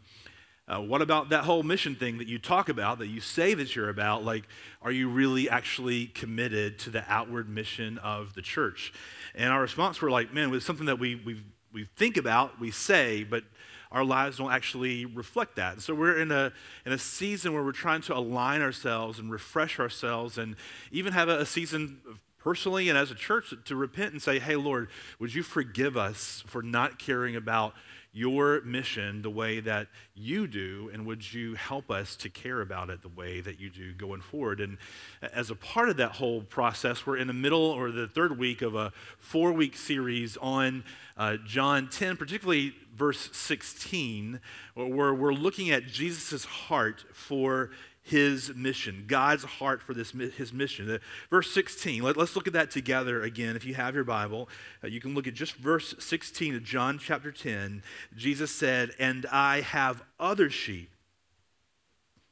[0.67, 3.75] uh, what about that whole mission thing that you talk about, that you say that
[3.75, 4.25] you're about?
[4.25, 4.43] Like,
[4.81, 8.93] are you really actually committed to the outward mission of the church?
[9.33, 11.37] And our response were like, man, it's something that we, we,
[11.71, 13.43] we think about, we say, but
[13.91, 15.73] our lives don't actually reflect that.
[15.73, 16.51] And so we're in a,
[16.85, 20.57] in a season where we're trying to align ourselves and refresh ourselves and
[20.91, 21.99] even have a, a season
[22.37, 26.43] personally and as a church to repent and say, hey, Lord, would you forgive us
[26.45, 27.73] for not caring about
[28.17, 32.89] your mission the way that you do, and would you help us to care about
[32.89, 34.59] it the way that you do going forward?
[34.59, 34.79] And
[35.21, 38.63] as a part of that whole process, we're in the middle or the third week
[38.63, 40.83] of a four week series on
[41.15, 44.39] uh, John 10, particularly verse 16,
[44.73, 47.69] where we're looking at Jesus' heart for
[48.07, 50.99] his mission, God's heart for this his mission.
[51.29, 53.57] verse 16, let, us look at that together again.
[53.57, 54.47] If you have your Bible,
[54.81, 57.83] uh, you can look at just verse 16 of John chapter 10.
[58.15, 60.89] Jesus said, And I have other sheep.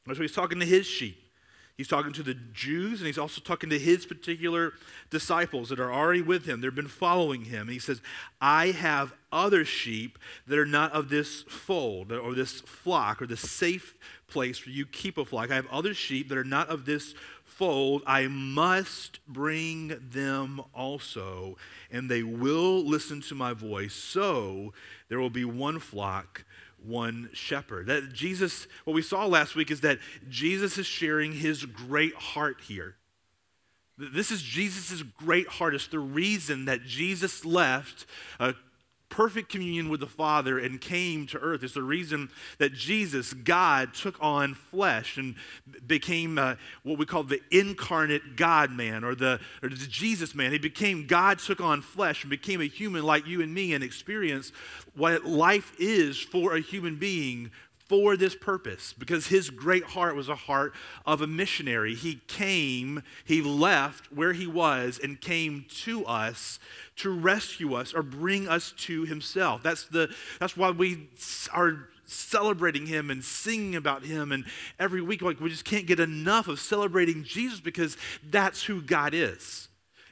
[0.06, 1.18] So he's talking to his sheep.
[1.76, 4.72] He's talking to the Jews, and he's also talking to his particular
[5.10, 6.62] disciples that are already with him.
[6.62, 7.62] They've been following him.
[7.62, 8.00] And he says,
[8.40, 13.36] I have other sheep that are not of this fold or this flock or the
[13.36, 13.94] safe
[14.28, 15.50] place where you keep a flock.
[15.50, 18.02] I have other sheep that are not of this fold.
[18.06, 21.56] I must bring them also,
[21.90, 23.94] and they will listen to my voice.
[23.94, 24.72] So
[25.08, 26.44] there will be one flock
[26.84, 27.86] one shepherd.
[27.86, 29.98] That Jesus, what we saw last week is that
[30.28, 32.96] Jesus is sharing his great heart here.
[33.98, 35.74] This is Jesus' great heart.
[35.74, 38.04] It's the reason that Jesus left
[38.38, 38.54] a
[39.08, 41.62] perfect communion with the Father and came to earth.
[41.62, 45.36] It's the reason that Jesus, God, took on flesh and
[45.86, 50.52] became uh, what we call the incarnate God man or the, or the Jesus man.
[50.52, 53.84] He became, God took on flesh and became a human like you and me and
[53.84, 54.52] experienced
[54.94, 57.50] what life is for a human being
[57.88, 60.74] for this purpose because his great heart was a heart
[61.04, 61.94] of a missionary.
[61.94, 66.58] He came, he left where he was and came to us
[66.96, 69.62] to rescue us or bring us to himself.
[69.62, 71.08] That's the that's why we
[71.52, 74.44] are celebrating him and singing about him and
[74.78, 77.96] every week like we just can't get enough of celebrating Jesus because
[78.30, 79.68] that's who God is.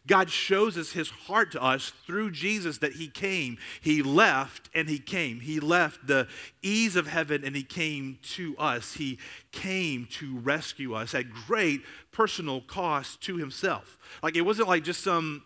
[0.06, 3.56] God shows us his heart to us through Jesus that he came.
[3.80, 5.40] He left and he came.
[5.40, 6.28] He left the
[6.62, 8.94] ease of heaven and he came to us.
[8.94, 9.18] He
[9.50, 11.82] came to rescue us at great
[12.12, 13.98] personal cost to himself.
[14.22, 15.42] Like it wasn't like just some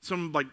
[0.00, 0.46] some like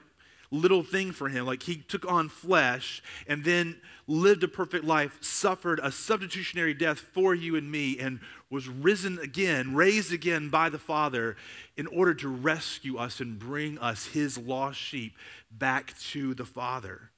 [0.52, 1.46] little thing for him.
[1.46, 7.00] Like he took on flesh and then lived a perfect life, suffered a substitutionary death
[7.00, 8.20] for you and me, and
[8.50, 11.38] was risen again, raised again by the Father
[11.78, 15.16] in order to rescue us and bring us, his lost sheep,
[15.50, 17.12] back to the Father.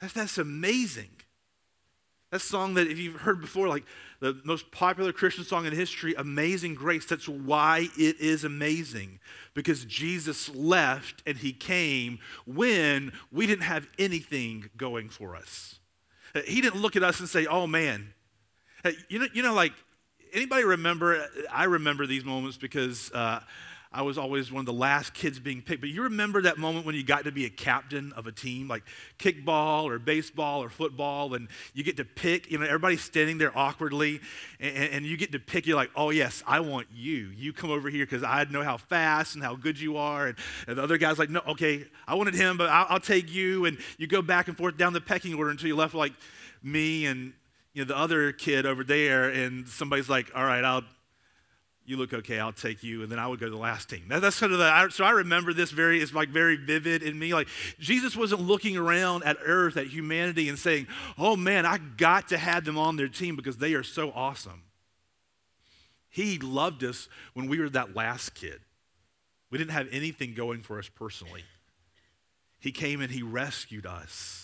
[0.00, 1.10] That's, that's amazing.
[2.34, 3.84] That song that if you've heard before, like
[4.18, 9.20] the most popular Christian song in history, Amazing Grace, that's why it is amazing.
[9.54, 15.78] Because Jesus left and he came when we didn't have anything going for us.
[16.44, 18.12] He didn't look at us and say, oh man.
[19.08, 19.74] You know, you know like,
[20.32, 21.28] anybody remember?
[21.52, 23.42] I remember these moments because uh,
[23.94, 25.80] I was always one of the last kids being picked.
[25.80, 28.66] But you remember that moment when you got to be a captain of a team,
[28.66, 28.82] like
[29.20, 33.56] kickball or baseball or football, and you get to pick, you know, everybody's standing there
[33.56, 34.20] awkwardly,
[34.58, 37.30] and, and you get to pick, you're like, oh, yes, I want you.
[37.36, 40.26] You come over here because I know how fast and how good you are.
[40.26, 43.32] And, and the other guy's like, no, okay, I wanted him, but I'll, I'll take
[43.32, 43.64] you.
[43.64, 46.14] And you go back and forth down the pecking order until you left like
[46.64, 47.32] me and
[47.74, 50.84] you know the other kid over there and somebody's like all right i'll
[51.86, 54.04] you look okay, I'll take you, and then I would go to the last team.
[54.08, 57.18] That, that's kind of the, so I remember this very, it's like very vivid in
[57.18, 57.34] me.
[57.34, 57.48] Like
[57.78, 60.86] Jesus wasn't looking around at earth, at humanity, and saying,
[61.18, 64.62] oh man, I got to have them on their team because they are so awesome.
[66.08, 68.60] He loved us when we were that last kid.
[69.50, 71.44] We didn't have anything going for us personally.
[72.60, 74.43] He came and he rescued us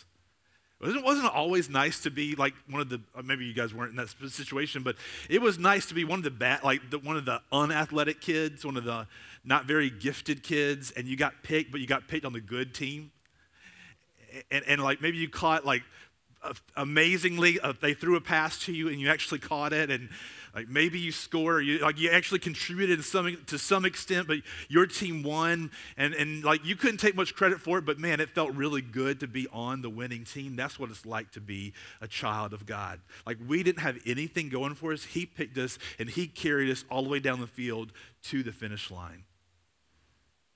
[0.82, 3.90] It wasn't always nice to be like one of the uh, maybe you guys weren't
[3.90, 4.96] in that situation, but
[5.28, 8.22] it was nice to be one of the bad like the, one of the unathletic
[8.22, 9.06] kids, one of the
[9.44, 12.74] not very gifted kids, and you got picked, but you got picked on the good
[12.74, 13.10] team.
[14.50, 15.82] And, and like maybe you caught like
[16.76, 20.08] amazingly, uh, they threw a pass to you and you actually caught it, and
[20.54, 24.38] like maybe you score, you, like you actually contributed to some, to some extent, but
[24.68, 28.20] your team won, and, and like you couldn't take much credit for it, but man,
[28.20, 30.56] it felt really good to be on the winning team.
[30.56, 33.00] That's what it's like to be a child of God.
[33.26, 35.04] Like we didn't have anything going for us.
[35.04, 37.92] He picked us and He carried us all the way down the field
[38.24, 39.24] to the finish line.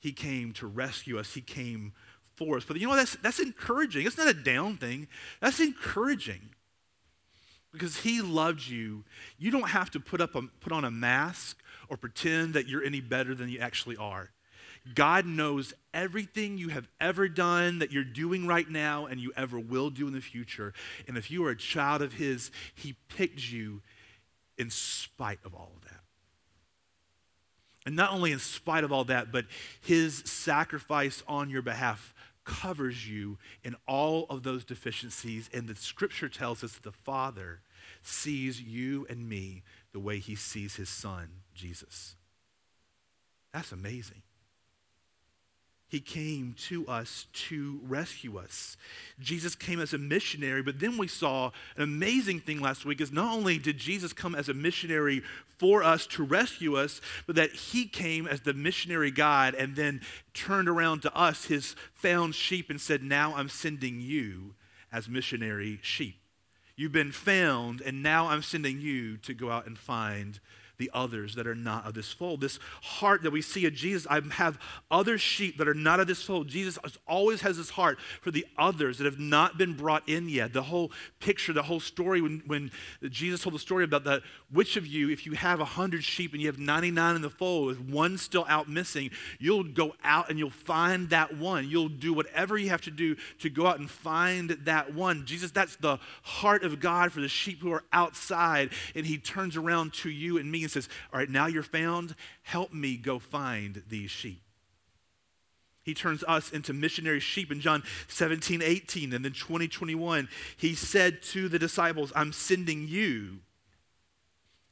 [0.00, 1.32] He came to rescue us.
[1.34, 1.92] He came
[2.34, 2.64] for us.
[2.64, 2.96] But you know, what?
[2.96, 4.06] that's, that's encouraging.
[4.06, 5.08] It's not a down thing,
[5.40, 6.50] that's encouraging.
[7.74, 9.04] Because he loved you.
[9.36, 11.60] You don't have to put, up a, put on a mask
[11.90, 14.30] or pretend that you're any better than you actually are.
[14.94, 19.58] God knows everything you have ever done, that you're doing right now, and you ever
[19.58, 20.72] will do in the future.
[21.08, 23.82] And if you are a child of His, He picked you
[24.56, 26.00] in spite of all of that.
[27.86, 29.46] And not only in spite of all that, but
[29.80, 32.13] His sacrifice on your behalf
[32.44, 35.50] covers you in all of those deficiencies.
[35.52, 37.60] And the scripture tells us that the Father
[38.02, 39.62] sees you and me
[39.92, 42.16] the way he sees his son, Jesus.
[43.52, 44.22] That's amazing.
[45.94, 48.76] He came to us to rescue us.
[49.20, 53.12] Jesus came as a missionary, but then we saw an amazing thing last week is
[53.12, 55.22] not only did Jesus come as a missionary
[55.56, 60.00] for us to rescue us, but that he came as the missionary God and then
[60.32, 64.56] turned around to us, his found sheep, and said, Now I'm sending you
[64.90, 66.16] as missionary sheep.
[66.74, 70.40] You've been found, and now I'm sending you to go out and find
[70.78, 72.40] the others that are not of this fold.
[72.40, 74.58] This heart that we see of Jesus, I have
[74.90, 76.48] other sheep that are not of this fold.
[76.48, 80.52] Jesus always has this heart for the others that have not been brought in yet.
[80.52, 80.90] The whole
[81.20, 82.70] picture, the whole story, when, when
[83.08, 86.32] Jesus told the story about that, which of you, if you have a hundred sheep
[86.32, 90.28] and you have 99 in the fold, with one still out missing, you'll go out
[90.30, 91.68] and you'll find that one.
[91.68, 95.24] You'll do whatever you have to do to go out and find that one.
[95.26, 99.56] Jesus, that's the heart of God for the sheep who are outside, and he turns
[99.56, 102.14] around to you and me and says, All right, now you're found.
[102.42, 104.42] Help me go find these sheep.
[105.84, 110.28] He turns us into missionary sheep in John 17, 18, and then 20, 21.
[110.56, 113.40] He said to the disciples, I'm sending you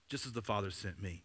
[0.08, 1.22] just as the Father sent me.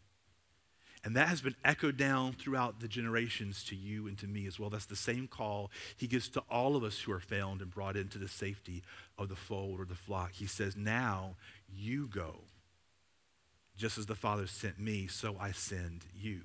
[1.04, 4.60] And that has been echoed down throughout the generations to you and to me as
[4.60, 4.70] well.
[4.70, 7.96] That's the same call he gives to all of us who are found and brought
[7.96, 8.84] into the safety
[9.18, 10.34] of the fold or the flock.
[10.34, 11.36] He says, Now
[11.74, 12.42] you go
[13.78, 16.42] just as the Father sent me, so I send you.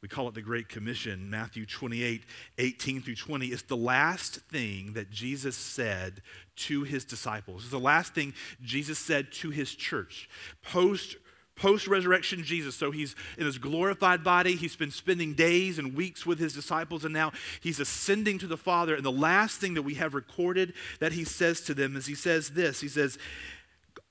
[0.00, 2.22] We call it the Great Commission, Matthew 28,
[2.58, 3.46] 18 through 20.
[3.46, 6.22] It's the last thing that Jesus said
[6.56, 7.62] to his disciples.
[7.62, 10.28] It's the last thing Jesus said to his church.
[10.62, 11.16] Post
[11.58, 12.76] post resurrection Jesus.
[12.76, 14.54] So he's in his glorified body.
[14.54, 18.56] He's been spending days and weeks with his disciples, and now he's ascending to the
[18.56, 18.94] Father.
[18.94, 22.14] And the last thing that we have recorded that he says to them is he
[22.14, 23.18] says this He says,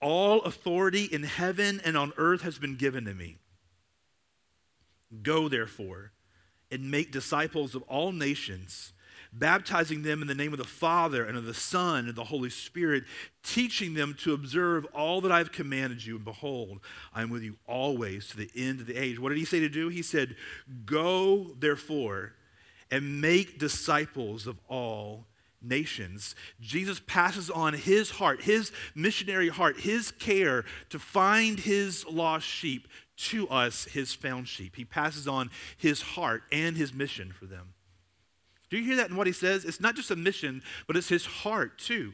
[0.01, 3.37] all authority in heaven and on earth has been given to me.
[5.23, 6.11] Go, therefore,
[6.71, 8.93] and make disciples of all nations,
[9.31, 12.49] baptizing them in the name of the Father and of the Son and the Holy
[12.49, 13.05] Spirit,
[13.43, 16.17] teaching them to observe all that I've commanded you.
[16.17, 16.79] And behold,
[17.13, 19.19] I am with you always to the end of the age.
[19.19, 19.87] What did he say to do?
[19.87, 20.35] He said,
[20.85, 22.33] Go, therefore,
[22.91, 25.25] and make disciples of all
[25.67, 32.47] nations, Jesus passes on his heart, his missionary heart, his care to find his lost
[32.47, 34.75] sheep to us, his found sheep.
[34.75, 37.73] He passes on his heart and his mission for them.
[38.69, 39.65] Do you hear that in what he says?
[39.65, 42.13] It's not just a mission, but it's his heart too.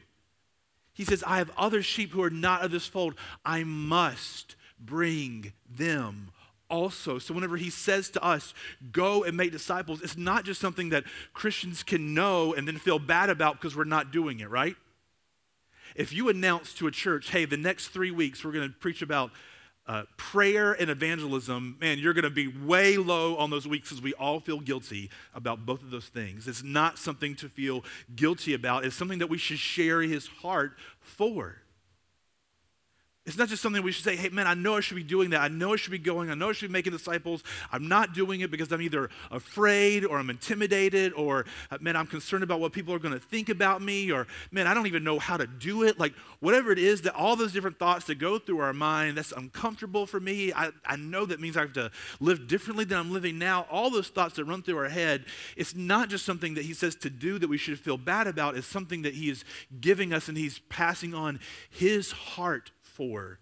[0.92, 3.16] He says, I have other sheep who are not of this fold.
[3.44, 6.30] I must bring them
[6.74, 7.20] also.
[7.20, 8.52] So, whenever he says to us,
[8.90, 12.98] go and make disciples, it's not just something that Christians can know and then feel
[12.98, 14.74] bad about because we're not doing it, right?
[15.94, 19.02] If you announce to a church, hey, the next three weeks we're going to preach
[19.02, 19.30] about
[19.86, 24.02] uh, prayer and evangelism, man, you're going to be way low on those weeks because
[24.02, 26.48] we all feel guilty about both of those things.
[26.48, 27.84] It's not something to feel
[28.16, 31.58] guilty about, it's something that we should share his heart for.
[33.26, 35.30] It's not just something we should say, hey, man, I know I should be doing
[35.30, 35.40] that.
[35.40, 36.30] I know I should be going.
[36.30, 37.42] I know I should be making disciples.
[37.72, 42.06] I'm not doing it because I'm either afraid or I'm intimidated or, uh, man, I'm
[42.06, 45.04] concerned about what people are going to think about me or, man, I don't even
[45.04, 45.98] know how to do it.
[45.98, 49.32] Like, whatever it is, that all those different thoughts that go through our mind, that's
[49.32, 50.52] uncomfortable for me.
[50.52, 51.90] I, I know that means I have to
[52.20, 53.66] live differently than I'm living now.
[53.70, 55.24] All those thoughts that run through our head,
[55.56, 58.54] it's not just something that he says to do that we should feel bad about.
[58.54, 59.46] It's something that he is
[59.80, 61.40] giving us and he's passing on
[61.70, 63.40] his heart for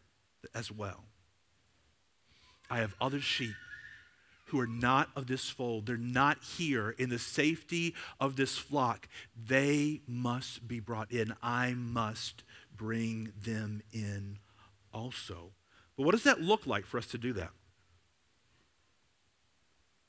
[0.54, 1.04] as well.
[2.70, 3.54] I have other sheep
[4.46, 5.86] who are not of this fold.
[5.86, 9.08] They're not here in the safety of this flock.
[9.46, 11.34] They must be brought in.
[11.42, 12.44] I must
[12.76, 14.38] bring them in
[14.92, 15.52] also.
[15.96, 17.50] But what does that look like for us to do that?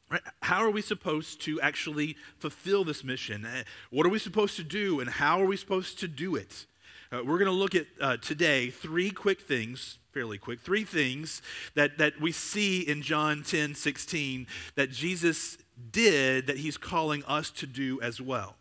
[0.10, 0.22] Right?
[0.42, 3.46] How are we supposed to actually fulfill this mission?
[3.46, 6.66] Eh, what are we supposed to do, and how are we supposed to do it?
[7.14, 11.44] Uh, we're going to look at uh, today three quick things, fairly quick, three things
[11.76, 15.60] that, that we see in John 10 16 that Jesus
[15.92, 18.56] did that he's calling us to do as well.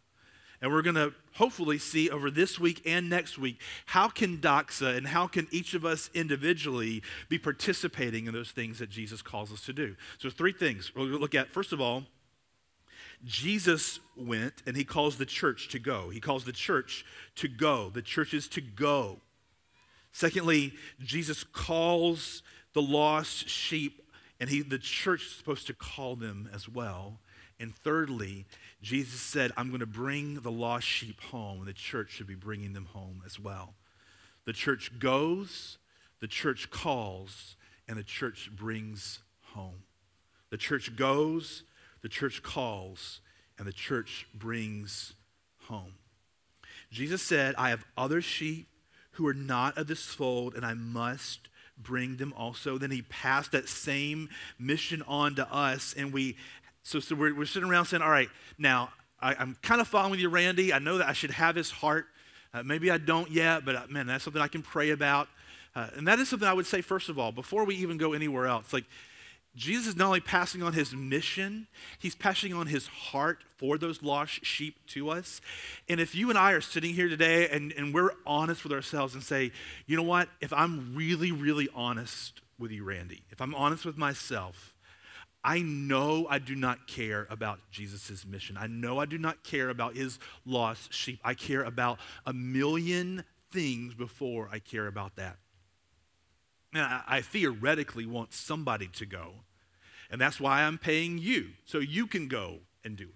[0.60, 4.98] And we're going to hopefully see over this week and next week how can Doxa
[4.98, 9.50] and how can each of us individually be participating in those things that Jesus calls
[9.50, 9.96] us to do.
[10.18, 11.48] So, three things we'll look at.
[11.48, 12.04] First of all,
[13.24, 16.10] Jesus went and he calls the church to go.
[16.10, 17.04] He calls the church
[17.36, 17.90] to go.
[17.90, 19.20] The church is to go.
[20.12, 22.42] Secondly, Jesus calls
[22.74, 24.02] the lost sheep,
[24.40, 27.18] and he, the church is supposed to call them as well.
[27.58, 28.44] And thirdly,
[28.82, 32.34] Jesus said, I'm going to bring the lost sheep home, and the church should be
[32.34, 33.74] bringing them home as well.
[34.44, 35.78] The church goes,
[36.20, 37.56] the church calls,
[37.88, 39.20] and the church brings
[39.52, 39.84] home.
[40.50, 41.62] The church goes,
[42.02, 43.20] the church calls,
[43.58, 45.14] and the church brings
[45.68, 45.94] home.
[46.90, 48.68] Jesus said, I have other sheep
[49.12, 52.78] who are not of this fold, and I must bring them also.
[52.78, 54.28] Then he passed that same
[54.58, 56.36] mission on to us, and we,
[56.82, 58.28] so, so we're, we're sitting around saying, All right,
[58.58, 58.90] now
[59.20, 60.72] I, am kind of following you, Randy.
[60.72, 62.06] I know that I should have his heart.
[62.52, 65.28] Uh, maybe I don't yet, but uh, man, that's something I can pray about.
[65.74, 68.12] Uh, and that is something I would say, first of all, before we even go
[68.12, 68.72] anywhere else.
[68.72, 68.84] Like,
[69.54, 71.66] Jesus is not only passing on his mission,
[71.98, 75.40] he's passing on his heart for those lost sheep to us.
[75.88, 79.14] And if you and I are sitting here today and, and we're honest with ourselves
[79.14, 79.52] and say,
[79.86, 83.98] you know what, if I'm really, really honest with you, Randy, if I'm honest with
[83.98, 84.72] myself,
[85.44, 88.56] I know I do not care about Jesus' mission.
[88.56, 91.20] I know I do not care about his lost sheep.
[91.24, 95.36] I care about a million things before I care about that.
[96.72, 99.32] Now, I theoretically want somebody to go,
[100.10, 103.14] and that's why I'm paying you, so you can go and do it.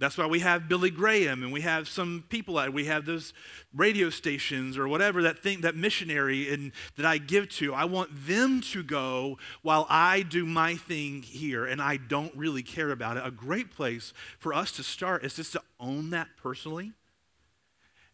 [0.00, 3.32] That's why we have Billy Graham and we have some people that we have those
[3.74, 7.74] radio stations or whatever that thing that missionary and that I give to.
[7.74, 12.62] I want them to go while I do my thing here and I don't really
[12.62, 13.26] care about it.
[13.26, 16.92] A great place for us to start is just to own that personally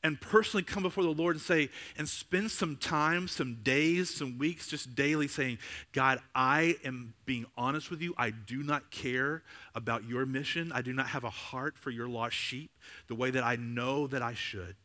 [0.05, 4.37] and personally come before the Lord and say, and spend some time, some days, some
[4.37, 5.59] weeks, just daily saying,
[5.93, 8.15] God, I am being honest with you.
[8.19, 9.43] I do not care
[9.75, 10.71] about your mission.
[10.73, 12.71] I do not have a heart for your lost sheep
[13.09, 14.77] the way that I know that I should.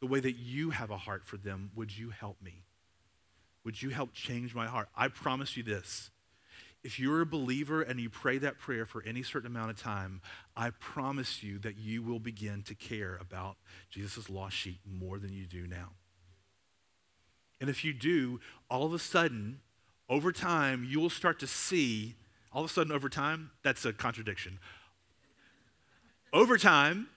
[0.00, 2.64] The way that you have a heart for them, would you help me?
[3.64, 4.88] Would you help change my heart?
[4.96, 6.10] I promise you this
[6.84, 10.20] if you're a believer and you pray that prayer for any certain amount of time,
[10.56, 13.56] I promise you that you will begin to care about
[13.90, 15.90] Jesus' lost sheep more than you do now.
[17.60, 19.60] And if you do, all of a sudden,
[20.08, 22.16] over time, you will start to see,
[22.52, 24.58] all of a sudden, over time, that's a contradiction.
[26.32, 27.08] Over time,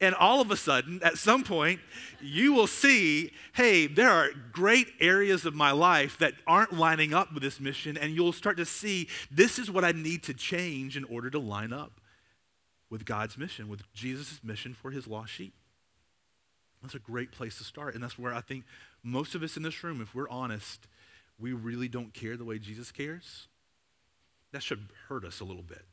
[0.00, 1.80] and all of a sudden, at some point,
[2.20, 7.32] you will see hey, there are great areas of my life that aren't lining up
[7.32, 10.96] with this mission, and you'll start to see this is what I need to change
[10.96, 12.00] in order to line up
[12.90, 15.54] with God's mission, with Jesus' mission for his lost sheep.
[16.82, 18.64] That's a great place to start, and that's where I think
[19.02, 20.86] most of us in this room, if we're honest,
[21.38, 23.48] we really don't care the way Jesus cares.
[24.52, 25.84] That should hurt us a little bit.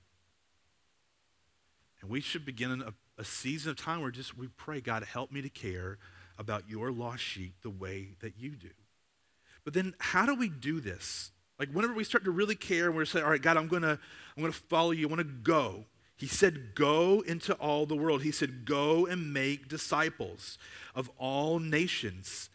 [2.01, 5.31] And we should begin a a season of time where just we pray, God, help
[5.31, 5.97] me to care
[6.37, 8.69] about your lost sheep the way that you do.
[9.63, 11.31] But then how do we do this?
[11.59, 13.99] Like whenever we start to really care and we're saying, all right, God, I'm gonna,
[14.35, 15.85] I'm gonna follow you, I wanna go.
[16.17, 18.21] He said, go into all the world.
[18.23, 20.57] He said, go and make disciples
[20.93, 22.49] of all nations.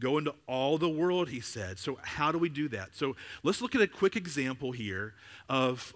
[0.00, 1.78] Go into all the world, he said.
[1.78, 2.96] So, how do we do that?
[2.96, 5.14] So, let's look at a quick example here
[5.48, 5.94] of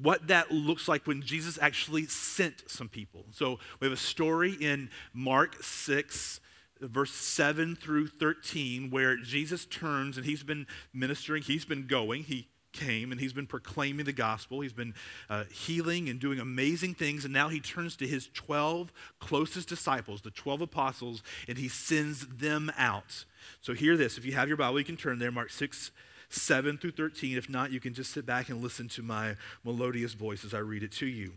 [0.00, 3.24] what that looks like when Jesus actually sent some people.
[3.32, 6.40] So we have a story in Mark 6,
[6.80, 12.48] verse 7 through 13, where Jesus turns and he's been ministering, he's been going, he
[12.72, 14.94] came and he's been proclaiming the gospel, he's been
[15.30, 20.20] uh, healing and doing amazing things, and now he turns to his 12 closest disciples,
[20.20, 23.24] the 12 apostles, and he sends them out.
[23.62, 24.18] So, hear this.
[24.18, 25.90] If you have your Bible, you can turn there, Mark 6,
[26.28, 27.36] 7 through 13.
[27.36, 30.58] If not, you can just sit back and listen to my melodious voice as I
[30.58, 31.32] read it to you.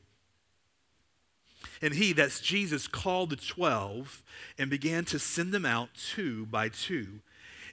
[1.81, 4.24] And he, that's Jesus, called the twelve
[4.58, 7.22] and began to send them out two by two.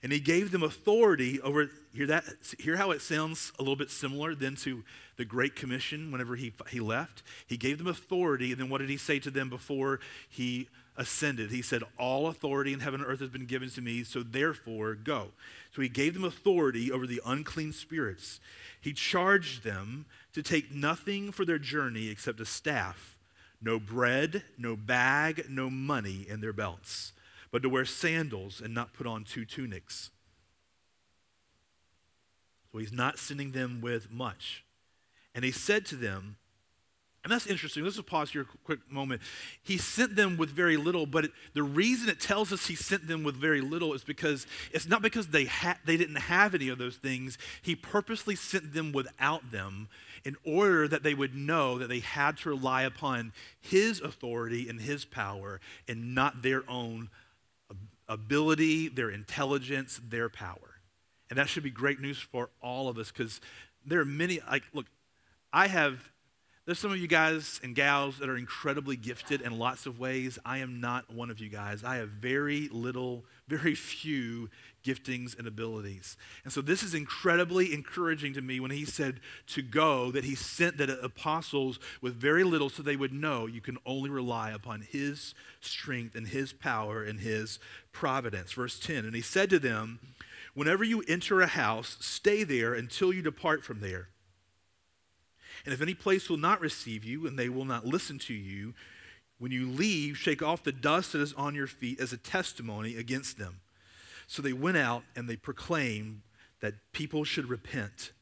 [0.02, 2.24] And he gave them authority over, hear that?
[2.58, 4.84] Hear how it sounds a little bit similar than to
[5.16, 7.22] the Great Commission whenever he, he left?
[7.46, 11.50] He gave them authority, and then what did he say to them before he ascended?
[11.50, 14.94] He said, All authority in heaven and earth has been given to me, so therefore
[14.94, 15.28] go.
[15.76, 18.40] So he gave them authority over the unclean spirits.
[18.80, 23.12] He charged them to take nothing for their journey except a staff
[23.60, 27.12] no bread, no bag, no money in their belts,
[27.50, 30.10] but to wear sandals and not put on two tunics.
[32.72, 34.64] So he's not sending them with much.
[35.34, 36.36] And he said to them,
[37.26, 37.82] and that's interesting.
[37.82, 39.20] Let's just pause here a quick moment.
[39.64, 43.08] He sent them with very little, but it, the reason it tells us he sent
[43.08, 46.68] them with very little is because it's not because they, ha- they didn't have any
[46.68, 47.36] of those things.
[47.62, 49.88] He purposely sent them without them
[50.24, 54.80] in order that they would know that they had to rely upon his authority and
[54.80, 57.10] his power and not their own
[58.08, 60.78] ability, their intelligence, their power.
[61.28, 63.40] And that should be great news for all of us because
[63.84, 64.86] there are many, like, look,
[65.52, 66.12] I have
[66.66, 70.36] there's some of you guys and gals that are incredibly gifted in lots of ways.
[70.44, 71.84] I am not one of you guys.
[71.84, 74.50] I have very little, very few
[74.84, 76.16] giftings and abilities.
[76.42, 80.34] And so this is incredibly encouraging to me when he said to go, that he
[80.34, 84.80] sent the apostles with very little so they would know you can only rely upon
[84.80, 87.60] his strength and his power and his
[87.92, 88.52] providence.
[88.52, 90.00] Verse 10 And he said to them,
[90.54, 94.08] Whenever you enter a house, stay there until you depart from there.
[95.66, 98.72] And if any place will not receive you and they will not listen to you,
[99.38, 102.96] when you leave, shake off the dust that is on your feet as a testimony
[102.96, 103.60] against them.
[104.26, 106.22] So they went out and they proclaimed
[106.60, 108.12] that people should repent.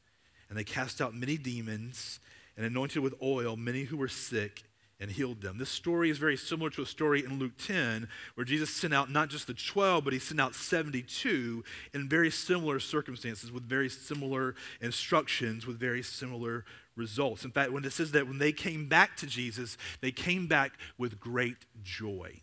[0.49, 2.19] And they cast out many demons
[2.57, 4.63] and anointed with oil many who were sick
[4.99, 5.57] and healed them.
[5.57, 9.11] This story is very similar to a story in Luke 10 where Jesus sent out
[9.11, 13.89] not just the 12, but he sent out 72 in very similar circumstances with very
[13.89, 17.45] similar instructions, with very similar results.
[17.45, 20.73] In fact, when it says that when they came back to Jesus, they came back
[20.97, 22.41] with great joy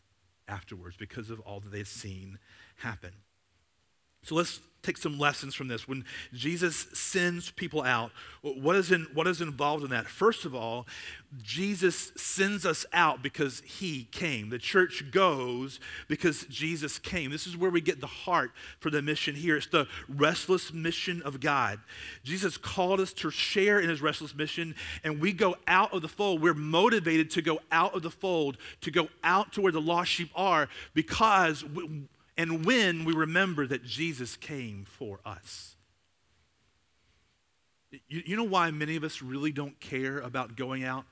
[0.49, 2.39] afterwards because of all that they had seen
[2.77, 3.13] happen.
[4.23, 5.87] So let's take some lessons from this.
[5.87, 8.11] When Jesus sends people out,
[8.43, 10.07] what is, in, what is involved in that?
[10.07, 10.87] First of all,
[11.41, 14.51] Jesus sends us out because he came.
[14.51, 17.31] The church goes because Jesus came.
[17.31, 19.57] This is where we get the heart for the mission here.
[19.57, 21.79] It's the restless mission of God.
[22.25, 26.09] Jesus called us to share in his restless mission, and we go out of the
[26.09, 26.43] fold.
[26.43, 30.11] We're motivated to go out of the fold, to go out to where the lost
[30.11, 31.65] sheep are because.
[31.65, 32.03] We,
[32.37, 35.77] and when we remember that Jesus came for us.
[38.09, 41.05] You, you know why many of us really don't care about going out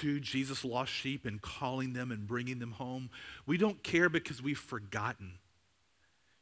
[0.00, 3.10] to Jesus' lost sheep and calling them and bringing them home?
[3.46, 5.34] We don't care because we've forgotten.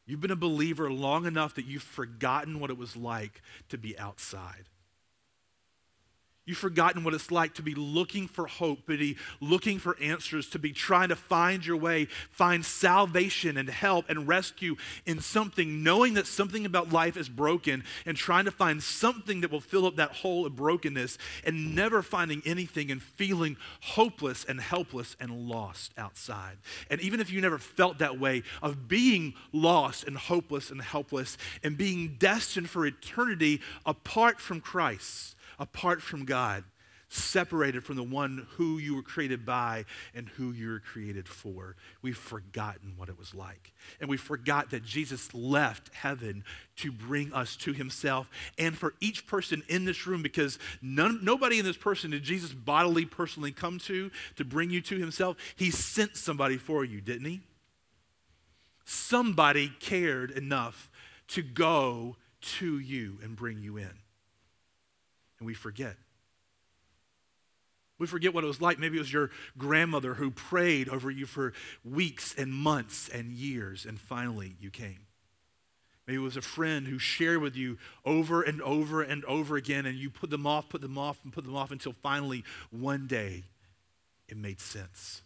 [0.06, 3.98] You've been a believer long enough that you've forgotten what it was like to be
[3.98, 4.68] outside.
[6.48, 10.48] You've forgotten what it's like to be looking for hope, to be looking for answers,
[10.48, 15.82] to be trying to find your way, find salvation and help and rescue in something,
[15.82, 19.84] knowing that something about life is broken and trying to find something that will fill
[19.84, 25.50] up that hole of brokenness and never finding anything and feeling hopeless and helpless and
[25.50, 26.56] lost outside.
[26.88, 31.36] And even if you never felt that way, of being lost and hopeless and helpless
[31.62, 36.64] and being destined for eternity apart from Christ apart from God,
[37.08, 41.74] separated from the one who you were created by and who you were created for.
[42.02, 43.72] We've forgotten what it was like.
[44.00, 46.44] And we forgot that Jesus left heaven
[46.76, 51.58] to bring us to himself and for each person in this room because none, nobody
[51.58, 55.36] in this person did Jesus bodily personally come to to bring you to himself.
[55.56, 57.40] He sent somebody for you, didn't he?
[58.84, 60.90] Somebody cared enough
[61.28, 63.90] to go to you and bring you in
[65.38, 65.96] and we forget.
[67.98, 68.78] We forget what it was like.
[68.78, 71.52] Maybe it was your grandmother who prayed over you for
[71.84, 75.00] weeks and months and years, and finally you came.
[76.06, 79.84] Maybe it was a friend who shared with you over and over and over again,
[79.84, 83.06] and you put them off, put them off, and put them off until finally one
[83.06, 83.44] day
[84.28, 85.22] it made sense.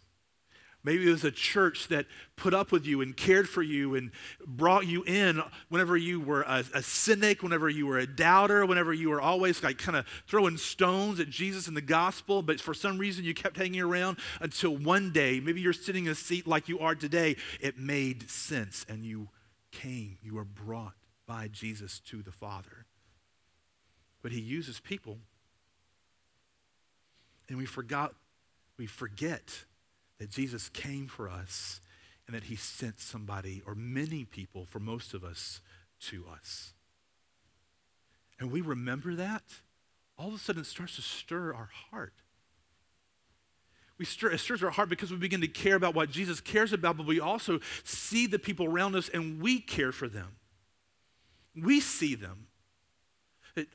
[0.85, 4.11] Maybe it was a church that put up with you and cared for you and
[4.45, 8.93] brought you in whenever you were a, a cynic, whenever you were a doubter, whenever
[8.93, 12.73] you were always like kind of throwing stones at Jesus and the gospel, but for
[12.73, 16.45] some reason you kept hanging around until one day, maybe you're sitting in a seat
[16.45, 19.29] like you are today, it made sense and you
[19.71, 22.85] came, you were brought by Jesus to the Father.
[24.21, 25.17] But he uses people.
[27.47, 28.13] And we forgot,
[28.77, 29.63] we forget
[30.19, 31.81] that Jesus came for us
[32.27, 35.61] and that he sent somebody or many people for most of us
[35.99, 36.73] to us.
[38.39, 39.43] And we remember that,
[40.17, 42.13] all of a sudden it starts to stir our heart.
[43.97, 46.73] We stir, it stirs our heart because we begin to care about what Jesus cares
[46.73, 50.35] about, but we also see the people around us and we care for them.
[51.55, 52.47] We see them.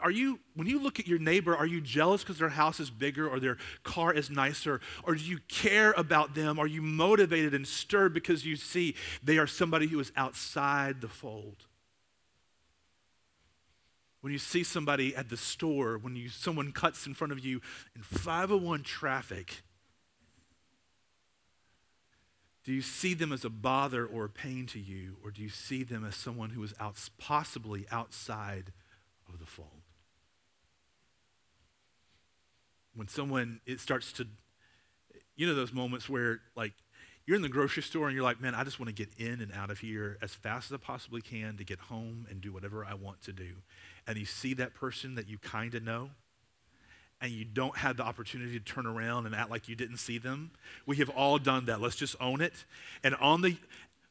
[0.01, 2.91] Are you, when you look at your neighbor, are you jealous because their house is
[2.91, 4.81] bigger or their car is nicer?
[5.05, 6.59] Or do you care about them?
[6.59, 11.09] Are you motivated and stirred because you see they are somebody who is outside the
[11.09, 11.67] fold?
[14.21, 17.61] When you see somebody at the store, when you, someone cuts in front of you
[17.95, 19.63] in 501 traffic,
[22.65, 25.49] do you see them as a bother or a pain to you, or do you
[25.49, 28.73] see them as someone who is out, possibly outside
[29.33, 29.83] of the fold.
[32.95, 34.27] When someone it starts to,
[35.37, 36.73] you know, those moments where like
[37.27, 39.43] you're in the grocery store and you're like, man, I just want to get in
[39.43, 42.53] and out of here as fast as I possibly can to get home and do
[42.53, 43.57] whatever I want to do.
[44.07, 46.09] And you see that person that you kind of know,
[47.21, 50.17] and you don't have the opportunity to turn around and act like you didn't see
[50.17, 50.53] them.
[50.87, 51.83] We have all done that.
[51.83, 52.65] Let's just own it.
[53.05, 53.57] And on the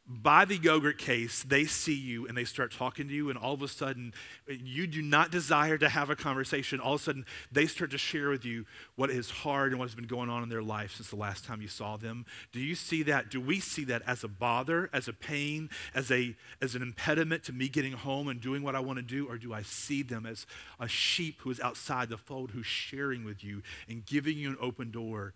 [0.09, 3.53] by the yogurt case, they see you and they start talking to you, and all
[3.53, 4.13] of a sudden,
[4.47, 6.79] you do not desire to have a conversation.
[6.79, 8.65] All of a sudden, they start to share with you
[8.95, 11.43] what is hard and what has been going on in their life since the last
[11.43, 12.25] time you saw them.
[12.53, 13.29] Do you see that?
[13.29, 17.43] Do we see that as a bother, as a pain, as, a, as an impediment
[17.43, 19.27] to me getting home and doing what I want to do?
[19.27, 20.45] Or do I see them as
[20.79, 24.57] a sheep who is outside the fold, who's sharing with you and giving you an
[24.61, 25.33] open door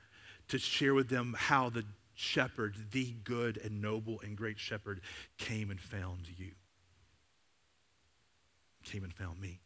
[0.47, 1.83] to share with them how the
[2.21, 5.01] shepherd, the good and noble and great shepherd,
[5.37, 6.51] came and found you.
[8.83, 9.59] Came and found me.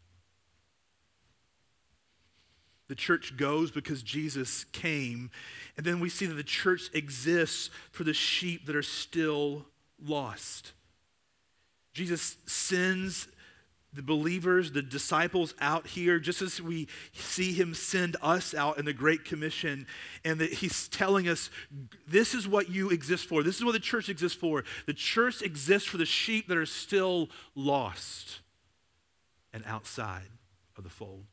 [2.88, 5.32] The church goes because Jesus came.
[5.76, 9.66] And then we see that the church exists for the sheep that are still
[10.04, 10.74] lost.
[11.94, 13.28] Jesus sends
[13.96, 18.86] the believers, the disciples out here, just as we see him send us out in
[18.86, 19.88] the Great Commission,
[20.24, 21.50] and that he's telling us,
[22.08, 23.42] this is what you exist for.
[23.42, 24.64] This is what the church exists for.
[24.86, 28.42] The church exists for the sheep that are still lost
[29.54, 30.30] and outside
[30.78, 31.26] of the fold.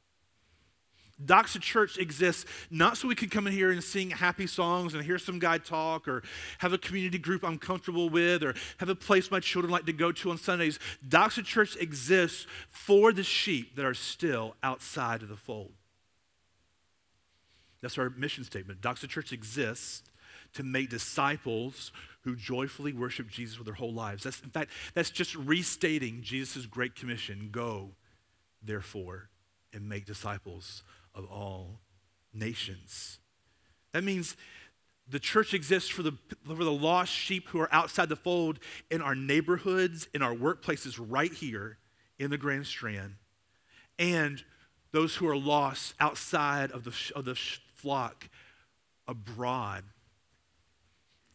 [1.24, 5.02] Doxa Church exists not so we can come in here and sing happy songs and
[5.02, 6.22] hear some guy talk or
[6.58, 9.92] have a community group I'm comfortable with or have a place my children like to
[9.92, 10.78] go to on Sundays.
[11.06, 15.72] Doxa Church exists for the sheep that are still outside of the fold.
[17.80, 18.80] That's our mission statement.
[18.80, 20.04] Doxa Church exists
[20.54, 24.22] to make disciples who joyfully worship Jesus with their whole lives.
[24.22, 27.90] That's, in fact, that's just restating Jesus' great commission go,
[28.62, 29.28] therefore,
[29.72, 30.82] and make disciples
[31.14, 31.80] of all
[32.32, 33.18] nations.
[33.92, 34.36] That means
[35.08, 38.58] the church exists for the, for the lost sheep who are outside the fold
[38.90, 41.78] in our neighborhoods, in our workplaces, right here
[42.18, 43.16] in the Grand Strand,
[43.98, 44.42] and
[44.92, 48.28] those who are lost outside of the, of the flock
[49.08, 49.84] abroad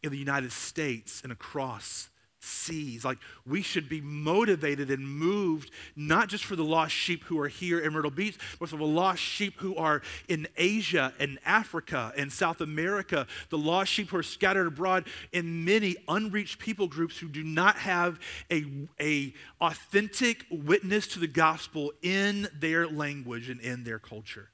[0.01, 2.09] in the United States and across
[2.47, 3.03] seas.
[3.03, 7.47] Like we should be motivated and moved not just for the lost sheep who are
[7.47, 12.13] here in Myrtle Beach, but for the lost sheep who are in Asia and Africa
[12.17, 17.17] and South America, the lost sheep who are scattered abroad in many unreached people groups
[17.17, 18.19] who do not have
[18.51, 18.65] a,
[18.99, 24.49] a authentic witness to the gospel in their language and in their culture.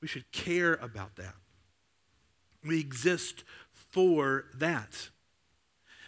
[0.00, 1.34] We should care about that.
[2.62, 3.44] We exist
[3.90, 5.10] for that.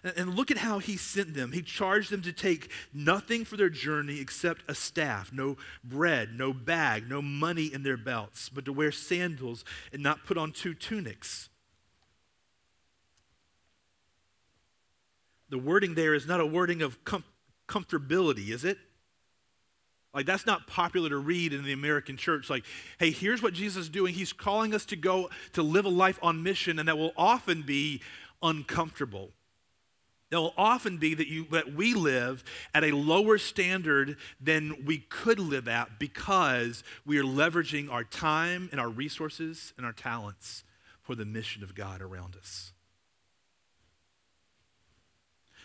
[0.03, 1.53] And look at how he sent them.
[1.53, 6.53] He charged them to take nothing for their journey except a staff, no bread, no
[6.53, 10.75] bag, no money in their belts, but to wear sandals and not put on two
[10.75, 11.49] tunics.
[15.49, 17.25] The wording there is not a wording of com-
[17.69, 18.79] comfortability, is it?
[20.13, 22.49] Like, that's not popular to read in the American church.
[22.49, 22.65] Like,
[22.99, 24.15] hey, here's what Jesus is doing.
[24.15, 27.63] He's calling us to go to live a life on mission, and that will often
[27.63, 28.01] be
[28.43, 29.33] uncomfortable.
[30.31, 32.43] It will often be that, you, that we live
[32.75, 38.69] at a lower standard than we could live at because we are leveraging our time
[38.73, 40.65] and our resources and our talents
[41.01, 42.73] for the mission of God around us.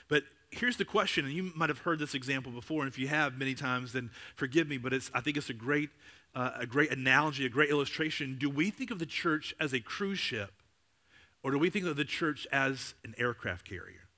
[0.07, 3.07] But here's the question, and you might have heard this example before, and if you
[3.07, 5.89] have many times, then forgive me, but it's, I think it's a great,
[6.35, 8.37] uh, a great analogy, a great illustration.
[8.37, 10.51] Do we think of the church as a cruise ship,
[11.41, 14.10] or do we think of the church as an aircraft carrier?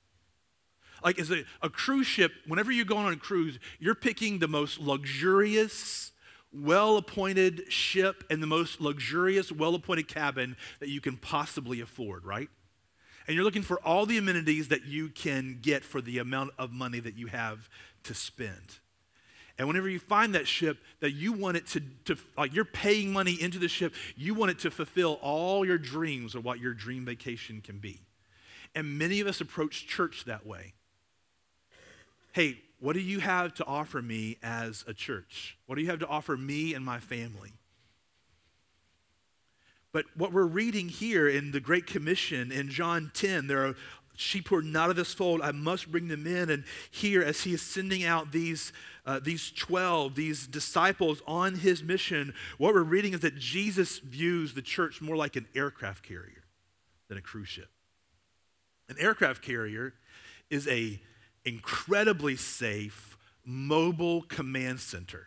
[1.02, 4.48] Like, as a, a cruise ship, whenever you're going on a cruise, you're picking the
[4.48, 6.12] most luxurious,
[6.52, 12.24] well appointed ship and the most luxurious, well appointed cabin that you can possibly afford,
[12.24, 12.48] right?
[13.26, 16.72] And you're looking for all the amenities that you can get for the amount of
[16.72, 17.68] money that you have
[18.04, 18.78] to spend.
[19.58, 23.12] And whenever you find that ship that you want it to, to, like you're paying
[23.12, 26.74] money into the ship, you want it to fulfill all your dreams of what your
[26.74, 28.00] dream vacation can be.
[28.74, 30.74] And many of us approach church that way.
[32.34, 35.56] Hey, what do you have to offer me as a church?
[35.66, 37.52] What do you have to offer me and my family?
[39.92, 43.76] But what we're reading here in the Great Commission in John 10, there are
[44.16, 45.42] sheep who are not of this fold.
[45.42, 46.50] I must bring them in.
[46.50, 48.72] And here, as he is sending out these,
[49.06, 54.54] uh, these 12, these disciples on his mission, what we're reading is that Jesus views
[54.54, 56.42] the church more like an aircraft carrier
[57.06, 57.68] than a cruise ship.
[58.88, 59.94] An aircraft carrier
[60.50, 61.00] is a
[61.44, 65.26] incredibly safe mobile command center.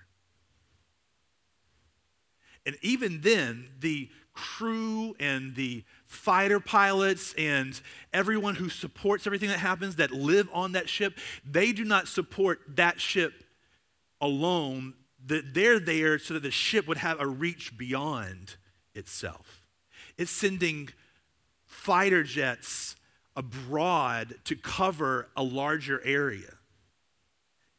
[2.65, 7.80] And even then, the crew and the fighter pilots and
[8.13, 11.17] everyone who supports everything that happens that live on that ship,
[11.49, 13.45] they do not support that ship
[14.19, 14.93] alone.
[15.25, 18.58] They're there so that the ship would have a reach beyond
[18.93, 19.65] itself.
[20.17, 20.89] It's sending
[21.65, 22.96] fighter jets
[23.38, 26.56] abroad to cover a larger area.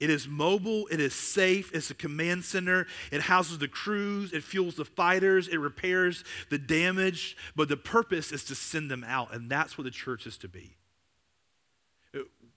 [0.01, 4.45] It is mobile, it is safe, it's a command center, it houses the crews, it
[4.45, 9.35] fuels the fighters, it repairs the damage, but the purpose is to send them out,
[9.35, 10.77] and that's what the church is to be.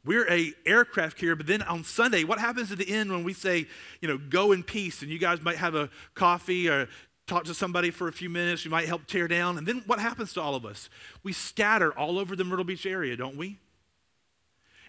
[0.06, 3.34] We're a aircraft carrier, but then on Sunday, what happens at the end when we
[3.34, 3.68] say,
[4.02, 6.88] you know, go in peace, and you guys might have a coffee or
[7.32, 10.00] talk to somebody for a few minutes, you might help tear down, and then what
[10.00, 10.89] happens to all of us?
[11.24, 13.58] We scatter all over the Myrtle Beach area, don't we?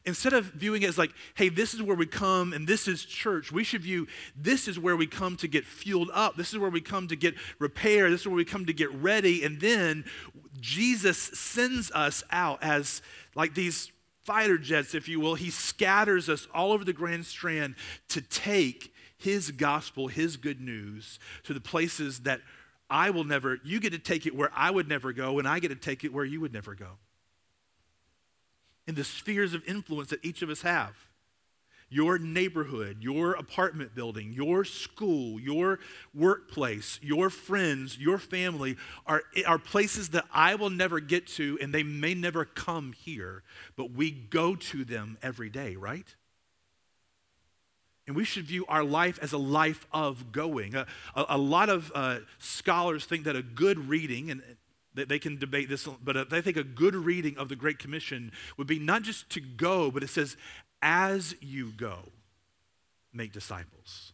[0.04, 3.04] Instead of viewing it as like, hey, this is where we come and this is
[3.04, 6.36] church, we should view this is where we come to get fueled up.
[6.36, 8.10] This is where we come to get repair.
[8.10, 9.44] This is where we come to get ready.
[9.44, 10.04] And then
[10.60, 13.00] Jesus sends us out as
[13.36, 13.92] like these
[14.24, 15.36] fighter jets, if you will.
[15.36, 17.76] He scatters us all over the Grand Strand
[18.08, 18.91] to take
[19.22, 22.40] his gospel, his good news to the places that
[22.90, 25.58] I will never, you get to take it where I would never go, and I
[25.58, 26.98] get to take it where you would never go
[28.86, 30.94] in the spheres of influence that each of us have
[31.88, 35.78] your neighborhood, your apartment building, your school, your
[36.14, 41.72] workplace, your friends, your family are, are places that I will never get to and
[41.72, 43.42] they may never come here,
[43.76, 46.06] but we go to them every day, right?
[48.06, 50.74] And we should view our life as a life of going.
[50.74, 54.42] A, a, a lot of uh, scholars think that a good reading, and
[54.94, 57.78] they, they can debate this, but uh, they think a good reading of the Great
[57.78, 60.36] Commission would be not just to go, but it says,
[60.82, 61.98] as you go,
[63.12, 64.12] make disciples.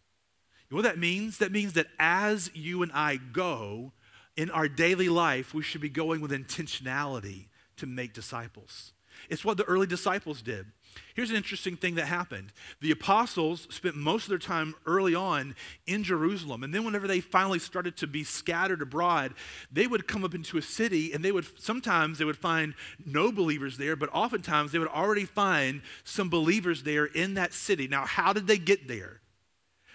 [0.68, 1.38] You know what that means?
[1.38, 3.92] That means that as you and I go
[4.36, 7.46] in our daily life, we should be going with intentionality
[7.78, 8.92] to make disciples.
[9.30, 10.66] It's what the early disciples did.
[11.14, 12.52] Here's an interesting thing that happened.
[12.80, 16.62] The apostles spent most of their time early on in Jerusalem.
[16.62, 19.34] And then, whenever they finally started to be scattered abroad,
[19.72, 22.74] they would come up into a city and they would sometimes they would find
[23.04, 27.88] no believers there, but oftentimes they would already find some believers there in that city.
[27.88, 29.20] Now, how did they get there?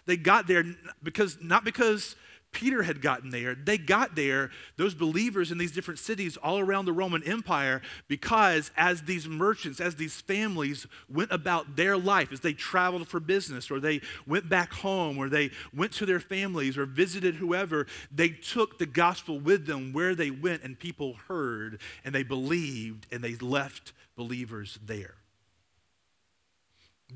[0.05, 0.65] They got there
[1.01, 2.17] because not because
[2.53, 3.55] Peter had gotten there.
[3.55, 8.71] They got there, those believers in these different cities all around the Roman Empire, because
[8.77, 13.69] as these merchants, as these families went about their life, as they traveled for business,
[13.69, 18.29] or they went back home, or they went to their families, or visited whoever, they
[18.29, 23.23] took the gospel with them where they went, and people heard, and they believed, and
[23.23, 25.15] they left believers there.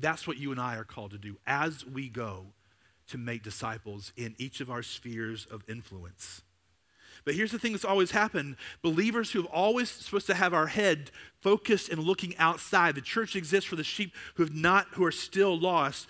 [0.00, 2.46] That's what you and I are called to do as we go
[3.08, 6.42] to make disciples in each of our spheres of influence.
[7.24, 10.68] But here's the thing that's always happened believers who have always supposed to have our
[10.68, 12.94] head focused and looking outside.
[12.94, 16.06] The church exists for the sheep who have not, who are still lost.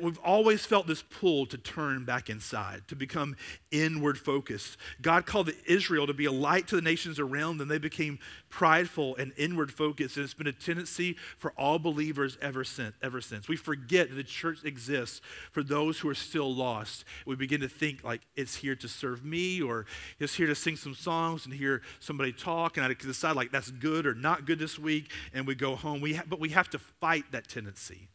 [0.00, 3.36] We've always felt this pull to turn back inside, to become
[3.70, 4.78] inward focused.
[5.02, 7.68] God called Israel to be a light to the nations around them.
[7.68, 10.16] They became prideful and inward focused.
[10.16, 12.94] And it's been a tendency for all believers ever since.
[13.02, 13.48] Ever since.
[13.48, 15.20] We forget that the church exists
[15.52, 17.04] for those who are still lost.
[17.26, 19.84] We begin to think like it's here to serve me or
[20.18, 23.50] it's here here to sing some songs and hear somebody talk, and I decide like
[23.50, 26.00] that's good or not good this week, and we go home.
[26.00, 28.08] We ha- but we have to fight that tendency.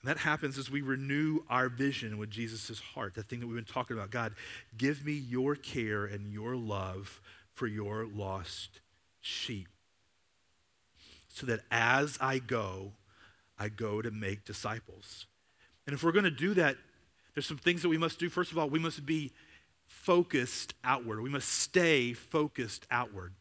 [0.00, 3.56] And that happens as we renew our vision with Jesus' heart, the thing that we've
[3.56, 4.10] been talking about.
[4.10, 4.32] God,
[4.78, 7.20] give me your care and your love
[7.52, 8.80] for your lost
[9.20, 9.68] sheep.
[11.28, 12.92] So that as I go,
[13.58, 15.26] I go to make disciples.
[15.86, 16.76] And if we're going to do that,
[17.34, 18.30] there's some things that we must do.
[18.30, 19.32] First of all, we must be
[19.86, 21.20] focused outward.
[21.20, 23.34] We must stay focused outward.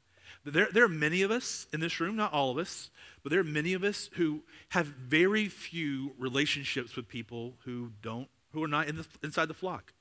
[0.46, 2.90] There, there are many of us in this room, not all of us,
[3.24, 8.30] but there are many of us who have very few relationships with people who don't,
[8.54, 9.94] who are not in the, inside the flock.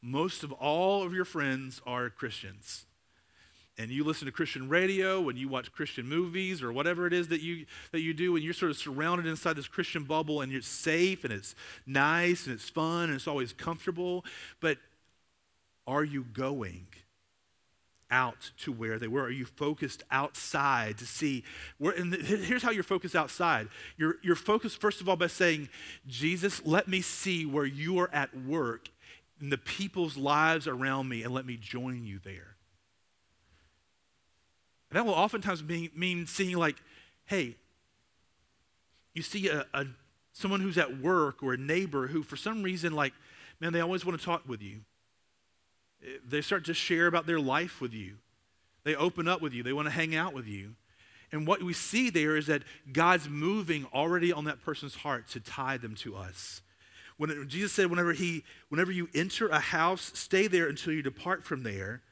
[0.00, 2.86] Most of all of your friends are Christians
[3.78, 7.28] and you listen to Christian radio and you watch Christian movies or whatever it is
[7.28, 10.50] that you that you do and you're sort of surrounded inside this Christian bubble and
[10.50, 11.54] you're safe and it's
[11.86, 14.24] nice and it's fun and it's always comfortable
[14.60, 14.78] but
[15.86, 16.88] are you going
[18.10, 19.22] out to where they were?
[19.22, 21.44] Are you focused outside to see
[21.78, 23.68] where and here's how you're focused outside.
[23.96, 25.68] You're, you're focused first of all by saying
[26.06, 28.88] jesus let me see where you are at work
[29.40, 32.56] in the people's lives around me and let me join you there.
[34.90, 36.76] And that will oftentimes mean, mean seeing, like,
[37.26, 37.56] hey,
[39.14, 39.86] you see a, a,
[40.32, 43.12] someone who's at work or a neighbor who, for some reason, like,
[43.60, 44.80] man, they always want to talk with you.
[46.26, 48.16] They start to share about their life with you.
[48.84, 49.62] They open up with you.
[49.62, 50.74] They want to hang out with you.
[51.30, 55.40] And what we see there is that God's moving already on that person's heart to
[55.40, 56.62] tie them to us.
[57.18, 61.02] When it, Jesus said, whenever, he, whenever you enter a house, stay there until you
[61.02, 62.02] depart from there.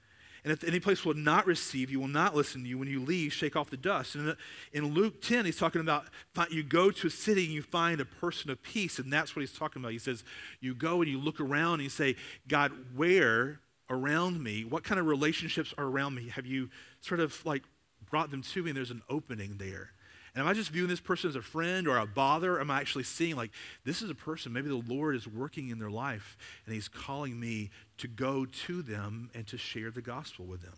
[0.44, 3.01] And if any place will not receive you, will not listen to you, when you
[3.01, 4.14] leave, shake off the dust.
[4.14, 4.35] And uh,
[4.72, 6.05] in Luke 10, he's talking about
[6.51, 8.99] you go to a city and you find a person of peace.
[8.99, 9.92] And that's what he's talking about.
[9.92, 10.22] He says,
[10.61, 12.14] You go and you look around and you say,
[12.46, 16.29] God, where around me, what kind of relationships are around me?
[16.29, 16.70] Have you
[17.01, 17.62] sort of like
[18.11, 18.70] brought them to me?
[18.70, 19.90] And there's an opening there.
[20.35, 22.61] And am I just viewing this person as a friend or a bother?
[22.61, 23.53] Am I actually seeing, like,
[23.85, 27.40] this is a person, maybe the Lord is working in their life and He's calling
[27.40, 30.75] me to go to them and to share the gospel with them?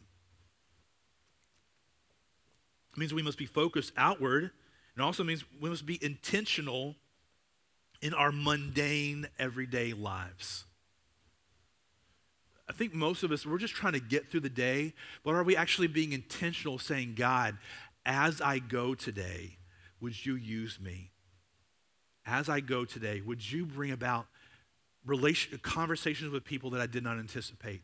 [2.93, 4.53] It means we must be focused outward.
[4.97, 6.95] It also means we must be intentional
[8.01, 10.67] in our mundane, everyday lives.
[12.69, 14.93] I think most of us, we're just trying to get through the day,
[15.25, 17.57] but are we actually being intentional, saying, God,
[18.05, 19.57] as I go today,
[20.01, 21.11] would you use me?
[22.27, 24.27] As I go today, would you bring about
[25.07, 27.83] relation, conversations with people that I did not anticipate?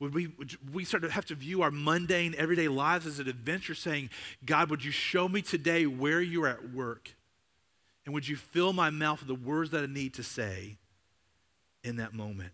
[0.00, 3.28] Would we, would we start to have to view our mundane, everyday lives as an
[3.28, 4.10] adventure, saying,
[4.44, 7.14] God, would you show me today where you're at work?
[8.04, 10.78] And would you fill my mouth with the words that I need to say
[11.84, 12.52] in that moment?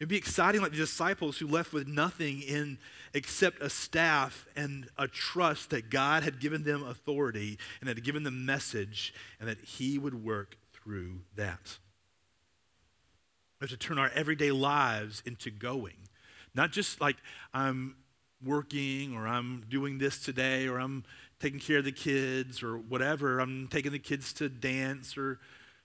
[0.00, 2.78] It'd be exciting like the disciples who left with nothing in
[3.14, 8.24] except a staff and a trust that God had given them authority and had given
[8.24, 11.78] them message and that he would work through that.
[13.60, 15.96] We have to turn our everyday lives into going.
[16.54, 17.16] Not just like
[17.54, 17.96] I'm
[18.44, 21.04] working or I'm doing this today or I'm
[21.40, 23.38] taking care of the kids or whatever.
[23.38, 25.38] I'm taking the kids to dance or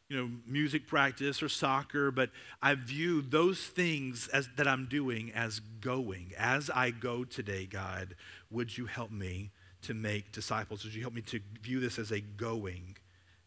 [0.10, 2.32] you know, music practice or soccer, but
[2.63, 6.34] I view those things as, that I'm doing as going.
[6.36, 8.15] As I go today, God,
[8.50, 9.52] would you help me
[9.84, 10.84] to make disciples?
[10.84, 12.98] Would you help me to view this as a going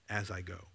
[0.09, 0.69] as I go?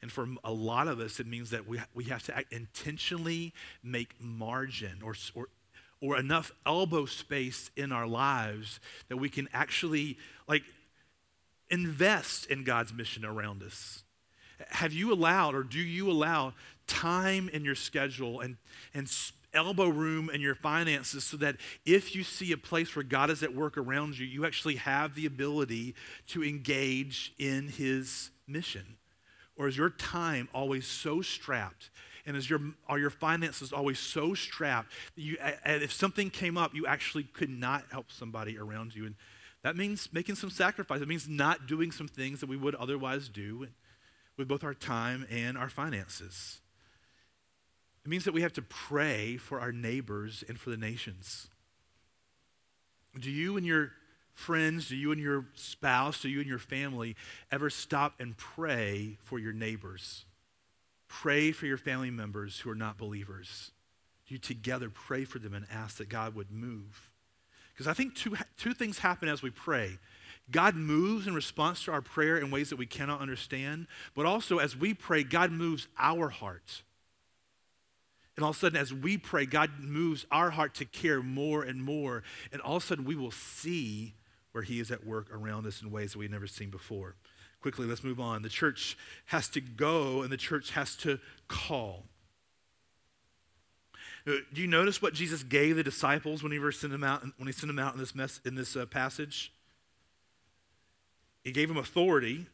[0.00, 4.14] And for a lot of us, it means that we, we have to intentionally make
[4.20, 5.48] margin or, or,
[6.00, 10.62] or enough elbow space in our lives that we can actually, like,
[11.68, 14.04] invest in God's mission around us
[14.68, 16.54] have you allowed or do you allow
[16.86, 18.56] time in your schedule and,
[18.94, 19.10] and
[19.52, 23.42] elbow room in your finances so that if you see a place where God is
[23.42, 25.94] at work around you, you actually have the ability
[26.28, 28.96] to engage in His mission?
[29.56, 31.90] Or is your time always so strapped?
[32.26, 36.56] And is your, are your finances always so strapped that you, and if something came
[36.56, 39.06] up, you actually could not help somebody around you?
[39.06, 39.14] And
[39.62, 41.00] that means making some sacrifice.
[41.00, 43.68] It means not doing some things that we would otherwise do
[44.40, 46.60] with both our time and our finances.
[48.04, 51.48] It means that we have to pray for our neighbors and for the nations.
[53.18, 53.92] Do you and your
[54.32, 57.16] friends, do you and your spouse, do you and your family
[57.52, 60.24] ever stop and pray for your neighbors?
[61.06, 63.72] Pray for your family members who are not believers.
[64.26, 67.10] Do you together pray for them and ask that God would move?
[67.74, 69.98] Because I think two, two things happen as we pray.
[70.50, 74.58] God moves in response to our prayer in ways that we cannot understand, but also
[74.58, 76.82] as we pray, God moves our hearts.
[78.36, 81.62] And all of a sudden, as we pray, God moves our heart to care more
[81.62, 82.22] and more.
[82.52, 84.14] And all of a sudden, we will see
[84.52, 87.16] where He is at work around us in ways that we've never seen before.
[87.60, 88.40] Quickly, let's move on.
[88.42, 88.96] The church
[89.26, 92.04] has to go and the church has to call.
[94.26, 97.22] Uh, do you notice what Jesus gave the disciples when he sent them out?
[97.36, 99.52] When he sent them out in this mess, in this uh, passage,
[101.50, 102.46] he gave them authority,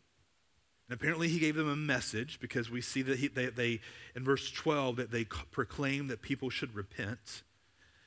[0.88, 3.80] and apparently he gave them a message because we see that he, they, they,
[4.14, 7.42] in verse 12, that they proclaim that people should repent,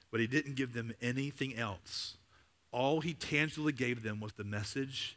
[0.10, 2.18] but he didn't give them anything else.
[2.72, 5.16] All he tangibly gave them was the message,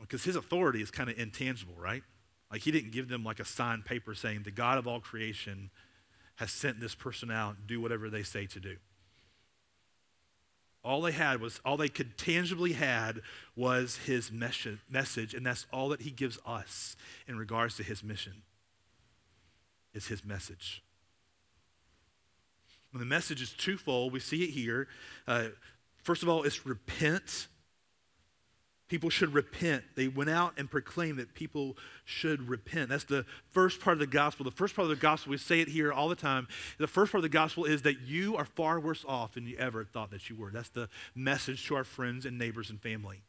[0.00, 2.04] because his authority is kind of intangible, right?
[2.48, 5.70] Like he didn't give them like a signed paper saying, the God of all creation
[6.36, 8.76] has sent this person out, do whatever they say to do.
[10.84, 13.22] All they had was, all they could tangibly had
[13.56, 16.94] was his message, and that's all that he gives us
[17.26, 18.42] in regards to his mission,
[19.94, 20.82] is his message.
[22.92, 24.12] And the message is twofold.
[24.12, 24.86] We see it here.
[25.26, 25.48] Uh,
[26.02, 27.48] first of all, it's repent
[28.88, 29.82] People should repent.
[29.96, 32.90] They went out and proclaimed that people should repent.
[32.90, 34.44] That's the first part of the gospel.
[34.44, 36.48] The first part of the gospel, we say it here all the time.
[36.78, 39.56] The first part of the gospel is that you are far worse off than you
[39.56, 40.50] ever thought that you were.
[40.50, 43.22] That's the message to our friends and neighbors and family.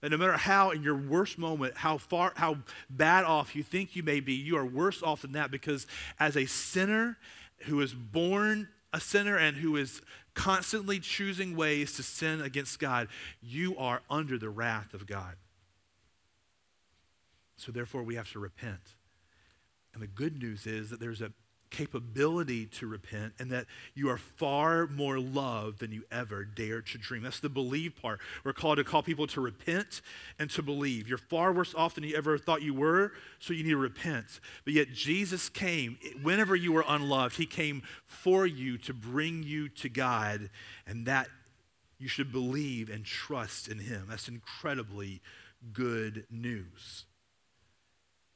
[0.00, 2.58] That no matter how, in your worst moment, how far, how
[2.90, 5.86] bad off you think you may be, you are worse off than that because
[6.18, 7.18] as a sinner
[7.62, 10.00] who is born a sinner and who is
[10.34, 13.08] constantly choosing ways to sin against God,
[13.42, 15.34] you are under the wrath of God.
[17.56, 18.94] So therefore, we have to repent.
[19.92, 21.32] And the good news is that there's a
[21.70, 26.98] capability to repent and that you are far more loved than you ever dared to
[26.98, 27.22] dream.
[27.22, 28.20] That's the believe part.
[28.44, 30.00] We're called to call people to repent
[30.38, 31.08] and to believe.
[31.08, 34.40] You're far worse off than you ever thought you were, so you need to repent.
[34.64, 39.68] But yet Jesus came, whenever you were unloved, he came for you to bring you
[39.70, 40.50] to God,
[40.86, 41.28] and that
[41.98, 44.06] you should believe and trust in him.
[44.08, 45.20] That's incredibly
[45.72, 47.04] good news.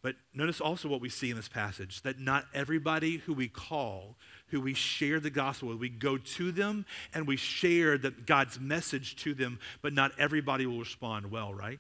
[0.03, 4.17] But notice also what we see in this passage that not everybody who we call,
[4.49, 6.85] who we share the gospel with, we go to them
[7.15, 11.79] and we share the, God's message to them, but not everybody will respond well, right?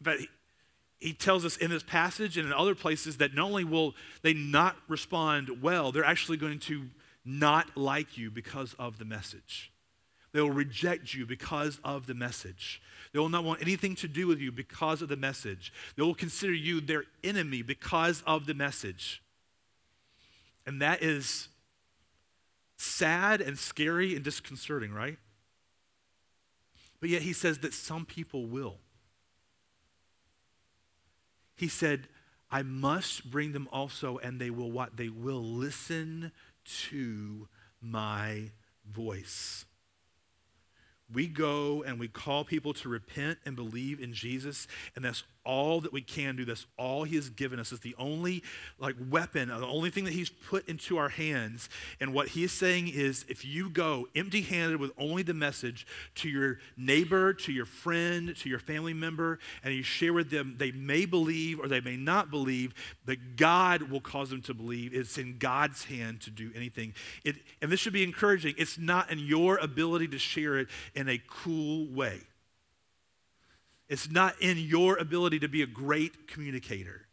[0.00, 0.28] In fact, he,
[0.98, 4.32] he tells us in this passage and in other places that not only will they
[4.32, 6.86] not respond well, they're actually going to
[7.22, 9.73] not like you because of the message.
[10.34, 12.82] They will reject you because of the message.
[13.12, 15.72] They will not want anything to do with you because of the message.
[15.96, 19.22] They will consider you their enemy because of the message.
[20.66, 21.48] And that is
[22.76, 25.18] sad and scary and disconcerting, right?
[26.98, 28.78] But yet he says that some people will.
[31.54, 32.08] He said,
[32.50, 34.96] I must bring them also, and they will what?
[34.96, 36.32] They will listen
[36.88, 37.46] to
[37.80, 38.50] my
[38.84, 39.64] voice
[41.12, 45.80] we go and we call people to repent and believe in Jesus, and that's all
[45.80, 46.44] that we can do.
[46.44, 47.72] That's all He has given us.
[47.72, 48.42] It's the only
[48.78, 51.68] like weapon, the only thing that He's put into our hands.
[52.00, 55.86] And what He is saying is, if you go empty-handed with only the message
[56.16, 60.54] to your neighbor, to your friend, to your family member, and you share with them,
[60.58, 62.74] they may believe or they may not believe,
[63.04, 64.94] but God will cause them to believe.
[64.94, 66.94] It's in God's hand to do anything.
[67.24, 68.54] It, and this should be encouraging.
[68.58, 72.20] It's not in your ability to share it in a cool way.
[73.88, 77.06] It's not in your ability to be a great communicator.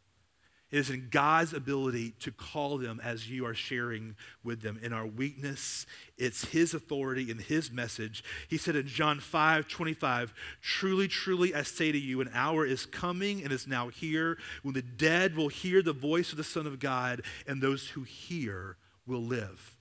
[0.71, 4.79] It is in God's ability to call them as you are sharing with them.
[4.81, 5.85] In our weakness,
[6.17, 8.23] it's His authority and His message.
[8.47, 12.85] He said in John 5 25, Truly, truly, I say to you, an hour is
[12.85, 16.65] coming and is now here when the dead will hear the voice of the Son
[16.65, 19.75] of God, and those who hear will live.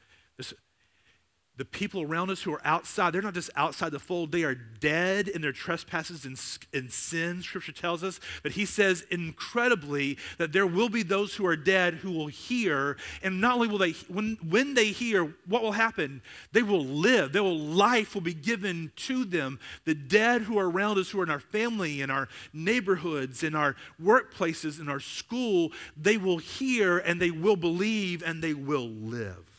[1.61, 4.55] The people around us who are outside, they're not just outside the fold, they are
[4.55, 6.41] dead in their trespasses and,
[6.73, 7.45] and.
[7.45, 8.19] Scripture tells us.
[8.43, 12.97] But he says incredibly that there will be those who are dead who will hear.
[13.23, 16.23] And not only will they, when, when they hear, what will happen?
[16.53, 17.33] They will live.
[17.33, 19.61] Their life will be given to them.
[19.85, 23.55] The dead who are around us, who are in our family, in our neighborhoods, in
[23.55, 28.89] our workplaces, in our school, they will hear and they will believe and they will
[28.89, 29.50] live.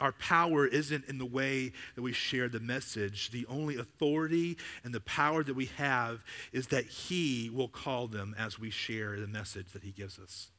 [0.00, 3.30] Our power isn't in the way that we share the message.
[3.30, 8.34] The only authority and the power that we have is that He will call them
[8.36, 10.50] as we share the message that He gives us.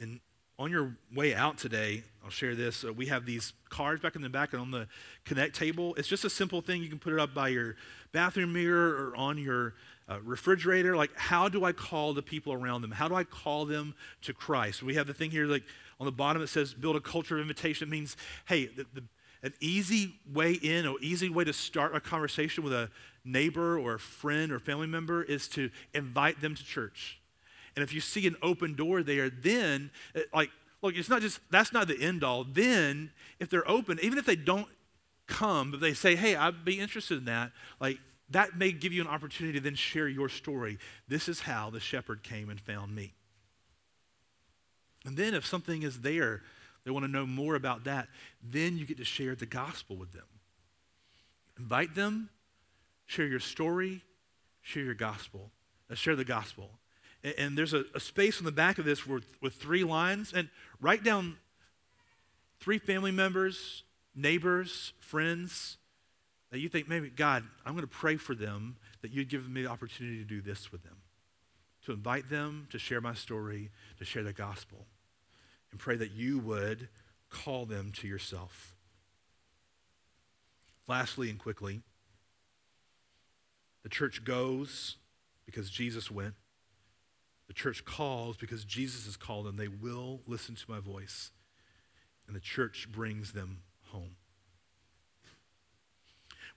[0.00, 0.20] And
[0.58, 2.84] on your way out today, I'll share this.
[2.84, 4.88] Uh, we have these cards back in the back and on the
[5.24, 5.94] connect table.
[5.96, 6.82] It's just a simple thing.
[6.82, 7.76] You can put it up by your
[8.12, 9.74] bathroom mirror or on your
[10.08, 10.96] uh, refrigerator.
[10.96, 12.90] Like, how do I call the people around them?
[12.90, 14.82] How do I call them to Christ?
[14.82, 15.64] We have the thing here, like
[16.00, 17.88] on the bottom, it says build a culture of invitation.
[17.88, 19.02] It means, hey, the, the,
[19.42, 22.90] an easy way in or easy way to start a conversation with a
[23.24, 27.20] neighbor or a friend or family member is to invite them to church.
[27.76, 30.50] And if you see an open door there, then, eh, like,
[30.82, 32.44] look, it's not just, that's not the end all.
[32.44, 34.66] Then, if they're open, even if they don't
[35.26, 38.00] come, but they say, hey, I'd be interested in that, like,
[38.30, 40.78] that may give you an opportunity to then share your story.
[41.08, 43.14] This is how the shepherd came and found me.
[45.04, 46.42] And then, if something is there,
[46.84, 48.08] they want to know more about that,
[48.42, 50.26] then you get to share the gospel with them.
[51.58, 52.28] Invite them,
[53.06, 54.02] share your story,
[54.60, 55.50] share your gospel,
[55.90, 56.70] uh, share the gospel.
[57.36, 60.32] And there's a, a space in the back of this with three lines.
[60.32, 60.48] And
[60.80, 61.36] write down
[62.60, 63.82] three family members,
[64.14, 65.77] neighbors, friends
[66.50, 69.62] that you think, maybe, God, I'm going to pray for them that you'd give me
[69.62, 70.96] the opportunity to do this with them,
[71.84, 74.86] to invite them to share my story, to share the gospel,
[75.70, 76.88] and pray that you would
[77.30, 78.74] call them to yourself.
[80.86, 81.82] Lastly and quickly,
[83.82, 84.96] the church goes
[85.44, 86.34] because Jesus went.
[87.46, 89.56] The church calls because Jesus has called them.
[89.56, 91.30] They will listen to my voice.
[92.26, 94.16] And the church brings them home.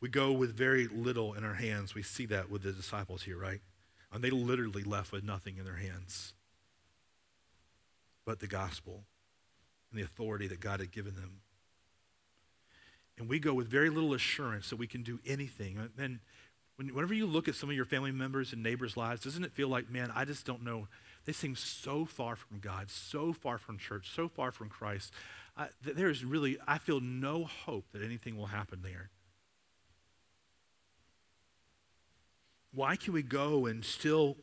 [0.02, 1.96] We go with very little in our hands.
[1.96, 3.62] We see that with the disciples here, right?
[4.12, 6.34] And they literally left with nothing in their hands
[8.26, 9.04] but the gospel
[9.90, 11.42] and the authority that God had given them.
[13.18, 15.90] And we go with very little assurance that we can do anything.
[15.98, 16.20] And
[16.78, 19.68] whenever you look at some of your family members and neighbors' lives, doesn't it feel
[19.68, 20.88] like, man, I just don't know?
[21.26, 25.14] They seem so far from God, so far from church, so far from Christ.
[25.56, 29.10] I, there is really, I feel no hope that anything will happen there.
[32.74, 34.38] Why can we go and still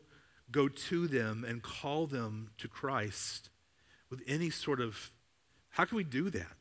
[0.51, 3.51] go to them and call them to Christ
[4.11, 5.13] with any sort of,
[5.71, 6.57] how can we do that?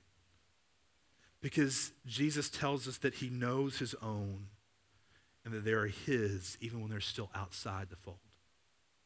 [1.41, 4.47] Because Jesus tells us that he knows his own
[5.45, 8.17] and that they are his even when they're still outside the fold.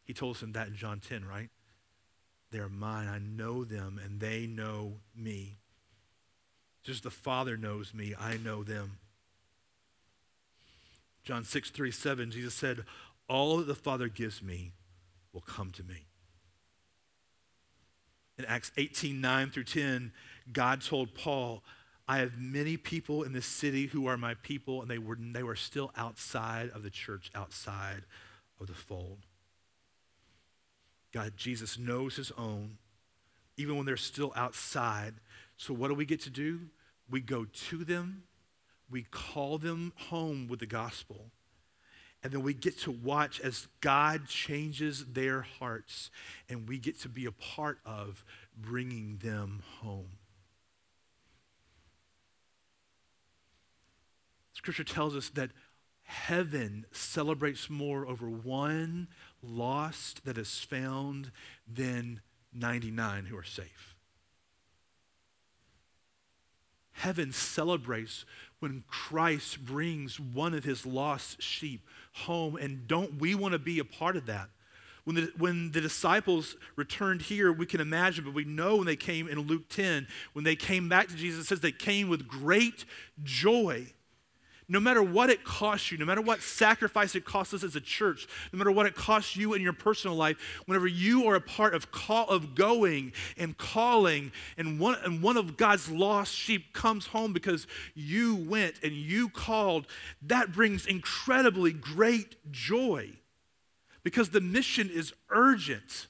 [0.03, 1.49] He told us in that in John 10, right?
[2.51, 3.07] They are mine.
[3.07, 5.59] I know them and they know me.
[6.83, 8.97] Just the Father knows me, I know them.
[11.23, 12.83] John 6, 3, 7, Jesus said,
[13.27, 14.73] All that the Father gives me
[15.33, 16.07] will come to me.
[18.37, 20.11] In Acts 18, 9 through 10,
[20.51, 21.63] God told Paul,
[22.07, 25.43] I have many people in this city who are my people, and they were, they
[25.43, 28.03] were still outside of the church, outside
[28.59, 29.19] of the fold.
[31.13, 32.77] God, Jesus knows his own,
[33.57, 35.15] even when they're still outside.
[35.57, 36.61] So, what do we get to do?
[37.09, 38.23] We go to them,
[38.91, 41.31] we call them home with the gospel,
[42.23, 46.11] and then we get to watch as God changes their hearts,
[46.49, 48.23] and we get to be a part of
[48.55, 50.17] bringing them home.
[54.53, 55.49] Scripture tells us that
[56.03, 59.07] heaven celebrates more over one
[59.41, 61.31] lost that is found
[61.67, 62.21] than
[62.53, 63.95] 99 who are safe.
[66.91, 68.25] Heaven celebrates
[68.61, 71.81] when Christ brings one of his lost sheep
[72.13, 74.49] home, and don't we want to be a part of that?
[75.03, 78.95] When the, when the disciples returned here, we can imagine, but we know when they
[78.95, 82.27] came in Luke 10, when they came back to Jesus, it says they came with
[82.27, 82.85] great
[83.23, 83.87] joy
[84.71, 87.81] no matter what it costs you, no matter what sacrifice it costs us as a
[87.81, 91.41] church, no matter what it costs you in your personal life, whenever you are a
[91.41, 96.71] part of call of going and calling, and one, and one of God's lost sheep
[96.71, 99.87] comes home because you went and you called,
[100.21, 103.09] that brings incredibly great joy
[104.03, 106.07] because the mission is urgent.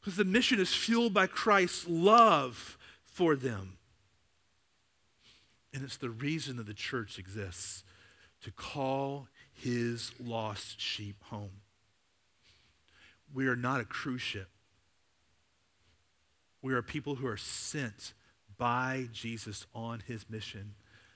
[0.00, 3.76] Because the mission is fueled by Christ's love for them.
[5.74, 7.84] And it's the reason that the church exists
[8.42, 11.60] to call his lost sheep home.
[13.32, 14.48] We are not a cruise ship.
[16.60, 18.12] We are people who are sent
[18.58, 20.74] by Jesus on his mission.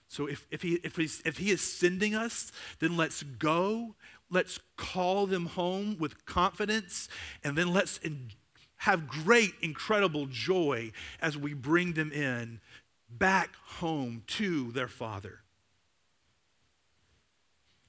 [0.09, 3.95] So if, if, he, if, he's, if he is sending us, then let's go.
[4.31, 7.09] Let's call them home with confidence,
[7.45, 8.31] and then let's in,
[8.79, 12.61] have great, incredible joy as we bring them in
[13.09, 15.41] back home to their father.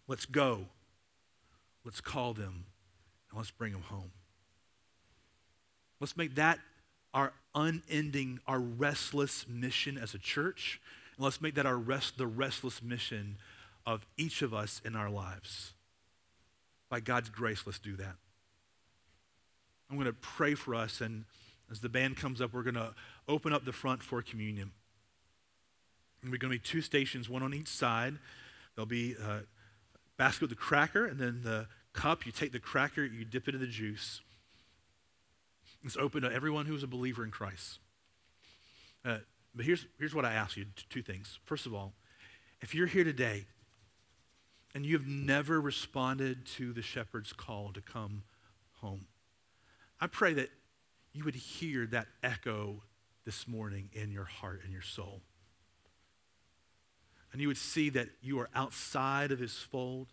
[0.07, 0.65] Let's go.
[1.83, 2.65] Let's call them
[3.29, 4.11] and let's bring them home.
[5.99, 6.59] Let's make that
[7.13, 10.79] our unending, our restless mission as a church.
[11.15, 13.37] And let's make that our rest, the restless mission
[13.85, 15.73] of each of us in our lives.
[16.89, 18.15] By God's grace, let's do that.
[19.89, 21.23] I'm going to pray for us, and
[21.71, 22.93] as the band comes up, we're going to
[23.27, 24.71] open up the front for communion.
[26.21, 28.15] And we're going to be two stations, one on each side.
[28.75, 29.41] There'll be a
[30.17, 32.25] basket with the cracker, and then the cup.
[32.25, 34.21] You take the cracker, you dip it in the juice.
[35.83, 37.79] It's open to everyone who's a believer in Christ.
[39.05, 39.19] Uh,
[39.55, 41.39] but here's, here's what I ask you two things.
[41.45, 41.93] First of all,
[42.61, 43.45] if you're here today
[44.75, 48.23] and you've never responded to the shepherd's call to come
[48.81, 49.07] home,
[49.99, 50.49] I pray that
[51.13, 52.83] you would hear that echo
[53.25, 55.21] this morning in your heart and your soul.
[57.37, 60.07] And you would see that you are outside of his fold.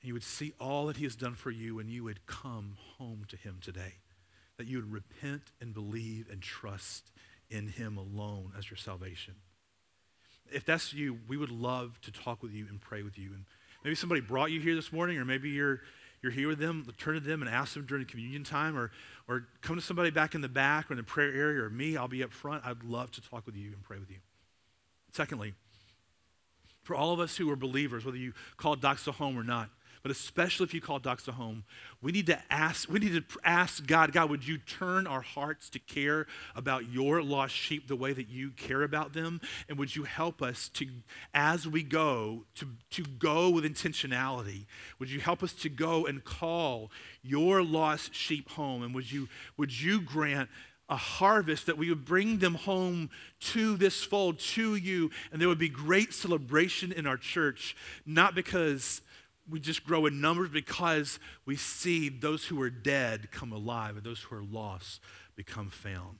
[0.00, 2.76] And you would see all that he has done for you, and you would come
[2.96, 3.94] home to him today.
[4.56, 7.10] That you would repent and believe and trust
[7.50, 9.34] in him alone as your salvation.
[10.52, 13.30] If that's you, we would love to talk with you and pray with you.
[13.34, 13.44] And
[13.82, 15.80] maybe somebody brought you here this morning, or maybe you're
[16.22, 18.92] you're here with them, turn to them and ask them during communion time, or,
[19.26, 21.96] or come to somebody back in the back or in the prayer area, or me,
[21.96, 22.64] I'll be up front.
[22.64, 24.18] I'd love to talk with you and pray with you.
[25.12, 25.54] Secondly,
[26.82, 29.70] for all of us who are believers, whether you call Doxa home or not,
[30.02, 31.62] but especially if you call Doxa home,
[32.00, 35.70] we need to ask, we need to ask God, God, would you turn our hearts
[35.70, 39.40] to care about your lost sheep the way that you care about them?
[39.68, 40.88] And would you help us to,
[41.32, 44.64] as we go, to, to go with intentionality?
[44.98, 46.90] Would you help us to go and call
[47.22, 48.82] your lost sheep home?
[48.82, 50.48] And would you, would you grant
[50.92, 53.08] a harvest that we would bring them home
[53.40, 57.74] to this fold, to you, and there would be great celebration in our church,
[58.04, 59.00] not because
[59.48, 64.04] we just grow in numbers because we see those who are dead come alive and
[64.04, 65.00] those who are lost
[65.34, 66.18] become found.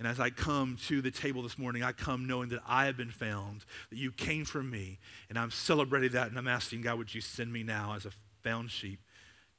[0.00, 2.96] And as I come to the table this morning, I come knowing that I have
[2.96, 6.98] been found, that you came for me, and I'm celebrating that, and I'm asking God,
[6.98, 8.10] would you send me now as a
[8.42, 8.98] found sheep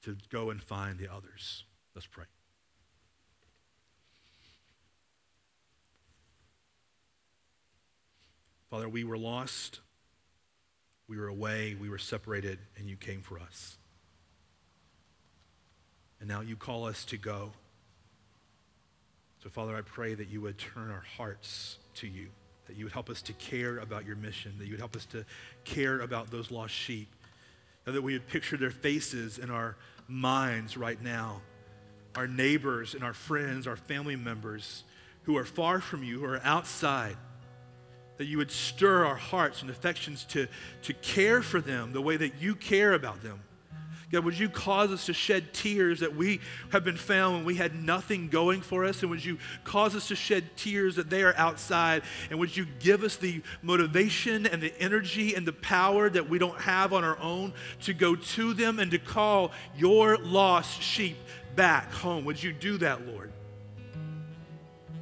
[0.03, 1.63] to go and find the others?
[1.95, 2.25] Let's pray.
[8.70, 9.80] Father, we were lost.
[11.07, 13.78] We were away, we were separated, and you came for us.
[16.20, 17.51] And now you call us to go.
[19.41, 22.28] So, Father, I pray that you would turn our hearts to you,
[22.68, 25.05] that you would help us to care about your mission, that you would help us
[25.07, 25.24] to
[25.63, 27.07] care about those lost sheep,
[27.86, 29.78] that we would picture their faces in our
[30.09, 31.41] minds right now,
[32.15, 34.84] our neighbors and our friends, our family members
[35.24, 37.15] who are far from you, who are outside
[38.18, 40.47] that you would stir our hearts and affections to,
[40.84, 43.39] to care for them the way that you care about them.
[44.09, 46.39] God, would you cause us to shed tears that we
[46.70, 49.01] have been found when we had nothing going for us?
[49.01, 52.03] And would you cause us to shed tears that they are outside?
[52.30, 56.39] And would you give us the motivation and the energy and the power that we
[56.39, 61.18] don't have on our own to go to them and to call your lost sheep
[61.57, 62.24] back home?
[62.24, 63.34] Would you do that, Lord?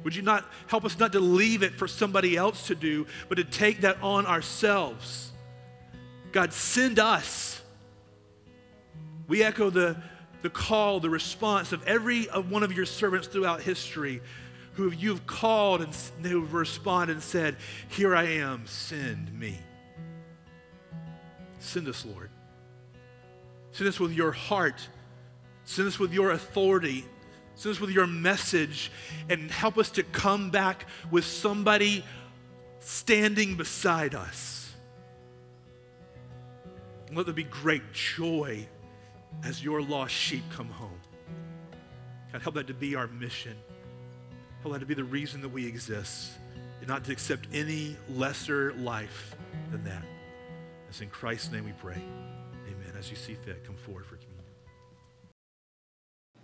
[0.06, 3.38] Would you not help us not to leave it for somebody else to do, but
[3.38, 5.32] to take that on ourselves?
[6.30, 7.60] God, send us.
[9.26, 9.96] We echo the,
[10.42, 14.22] the call, the response of every one of your servants throughout history
[14.74, 15.92] who you've called and
[16.24, 17.56] who've responded and said,
[17.88, 19.58] Here I am, send me.
[21.58, 22.30] Send us, Lord.
[23.72, 24.88] Send us with your heart.
[25.64, 27.06] Send us with your authority.
[27.56, 28.92] Send us with your message
[29.30, 32.04] and help us to come back with somebody
[32.80, 34.74] standing beside us.
[37.12, 38.66] let there be great joy
[39.42, 41.00] as your lost sheep come home.
[42.30, 43.56] God, help that to be our mission.
[44.60, 46.32] Help that to be the reason that we exist,
[46.80, 49.34] and not to accept any lesser life
[49.70, 50.02] than that.
[50.90, 52.02] As in Christ's name we pray.
[52.66, 52.92] Amen.
[52.98, 54.15] As you see fit, come forward for.